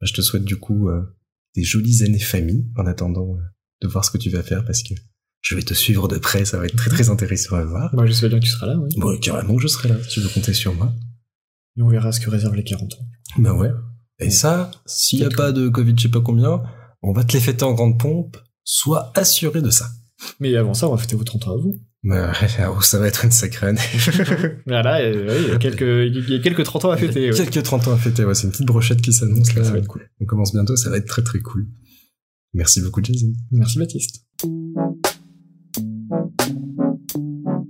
Bah, 0.00 0.06
Je 0.06 0.14
te 0.14 0.22
souhaite 0.22 0.44
du 0.44 0.56
coup 0.56 0.88
euh, 0.88 1.02
des 1.54 1.62
jolies 1.62 2.02
années 2.04 2.18
famille 2.18 2.70
en 2.76 2.86
attendant 2.86 3.36
de 3.82 3.88
voir 3.88 4.04
ce 4.04 4.10
que 4.10 4.18
tu 4.18 4.30
vas 4.30 4.42
faire 4.42 4.64
parce 4.64 4.82
que 4.82 4.94
je 5.40 5.54
vais 5.54 5.62
te 5.62 5.74
suivre 5.74 6.08
de 6.08 6.18
près, 6.18 6.44
ça 6.44 6.58
va 6.58 6.66
être 6.66 6.76
très 6.76 6.90
très 6.90 7.10
intéressant 7.10 7.56
à 7.56 7.64
voir. 7.64 7.94
Moi, 7.94 8.06
j'espère 8.06 8.30
bien 8.30 8.38
que 8.40 8.44
tu 8.44 8.50
seras 8.50 8.66
là, 8.66 8.76
oui. 8.76 8.90
Bon, 8.96 9.16
carrément 9.18 9.56
que 9.56 9.62
je 9.62 9.68
serai 9.68 9.88
là, 9.88 9.96
si 10.02 10.08
tu 10.08 10.20
veux 10.20 10.28
compter 10.28 10.52
sur 10.52 10.74
moi. 10.74 10.92
Et 11.76 11.82
on 11.82 11.88
verra 11.88 12.12
ce 12.12 12.20
que 12.20 12.28
réservent 12.28 12.56
les 12.56 12.64
40 12.64 12.94
ans. 12.94 13.06
Bah 13.38 13.54
ouais. 13.54 13.70
Et 14.20 14.30
ça, 14.30 14.70
s'il 14.86 15.20
y 15.20 15.24
a 15.24 15.30
pas 15.30 15.52
de 15.52 15.68
Covid, 15.68 15.94
je 15.96 16.02
sais 16.02 16.08
pas 16.08 16.20
combien, 16.20 16.62
on 17.02 17.12
va 17.12 17.24
te 17.24 17.32
les 17.32 17.40
fêter 17.40 17.64
en 17.64 17.72
grande 17.72 17.98
pompe, 17.98 18.36
sois 18.64 19.12
assuré 19.14 19.62
de 19.62 19.70
ça. 19.70 19.88
Mais 20.40 20.56
avant 20.56 20.74
ça, 20.74 20.88
on 20.88 20.90
va 20.90 20.98
fêter 20.98 21.14
vos 21.14 21.24
30 21.24 21.48
ans 21.48 21.52
à 21.54 21.56
vous. 21.56 21.80
Bah, 22.02 22.32
oh, 22.76 22.80
ça 22.80 22.98
va 22.98 23.06
être 23.06 23.24
une 23.24 23.30
sacrée 23.30 23.68
année. 23.68 23.80
voilà, 24.66 24.98
oui, 25.08 25.44
il 25.44 25.48
y 25.48 25.50
a 25.52 25.58
quelques, 25.58 25.80
il 25.80 26.30
y 26.30 26.34
a 26.34 26.38
quelques 26.40 26.64
30 26.64 26.86
ans 26.86 26.90
à 26.90 26.96
fêter. 26.96 27.30
ouais. 27.30 27.36
Quelques 27.36 27.62
30 27.62 27.88
ans 27.88 27.92
à 27.92 27.96
fêter, 27.96 28.24
ouais, 28.24 28.34
c'est 28.34 28.44
une 28.44 28.50
petite 28.50 28.66
brochette 28.66 29.00
qui 29.00 29.12
s'annonce 29.12 29.54
là. 29.54 29.64
Ça 29.64 29.72
va 29.72 29.78
être 29.78 29.86
cool. 29.86 30.08
On 30.20 30.26
commence 30.26 30.52
bientôt, 30.52 30.76
ça 30.76 30.90
va 30.90 30.96
être 30.96 31.06
très 31.06 31.22
très 31.22 31.38
cool. 31.40 31.68
Merci 32.54 32.80
beaucoup 32.80 33.02
Jason. 33.02 33.32
Merci 33.52 33.78
Baptiste. 33.78 34.24
Thank 36.10 36.40
you. 37.16 37.67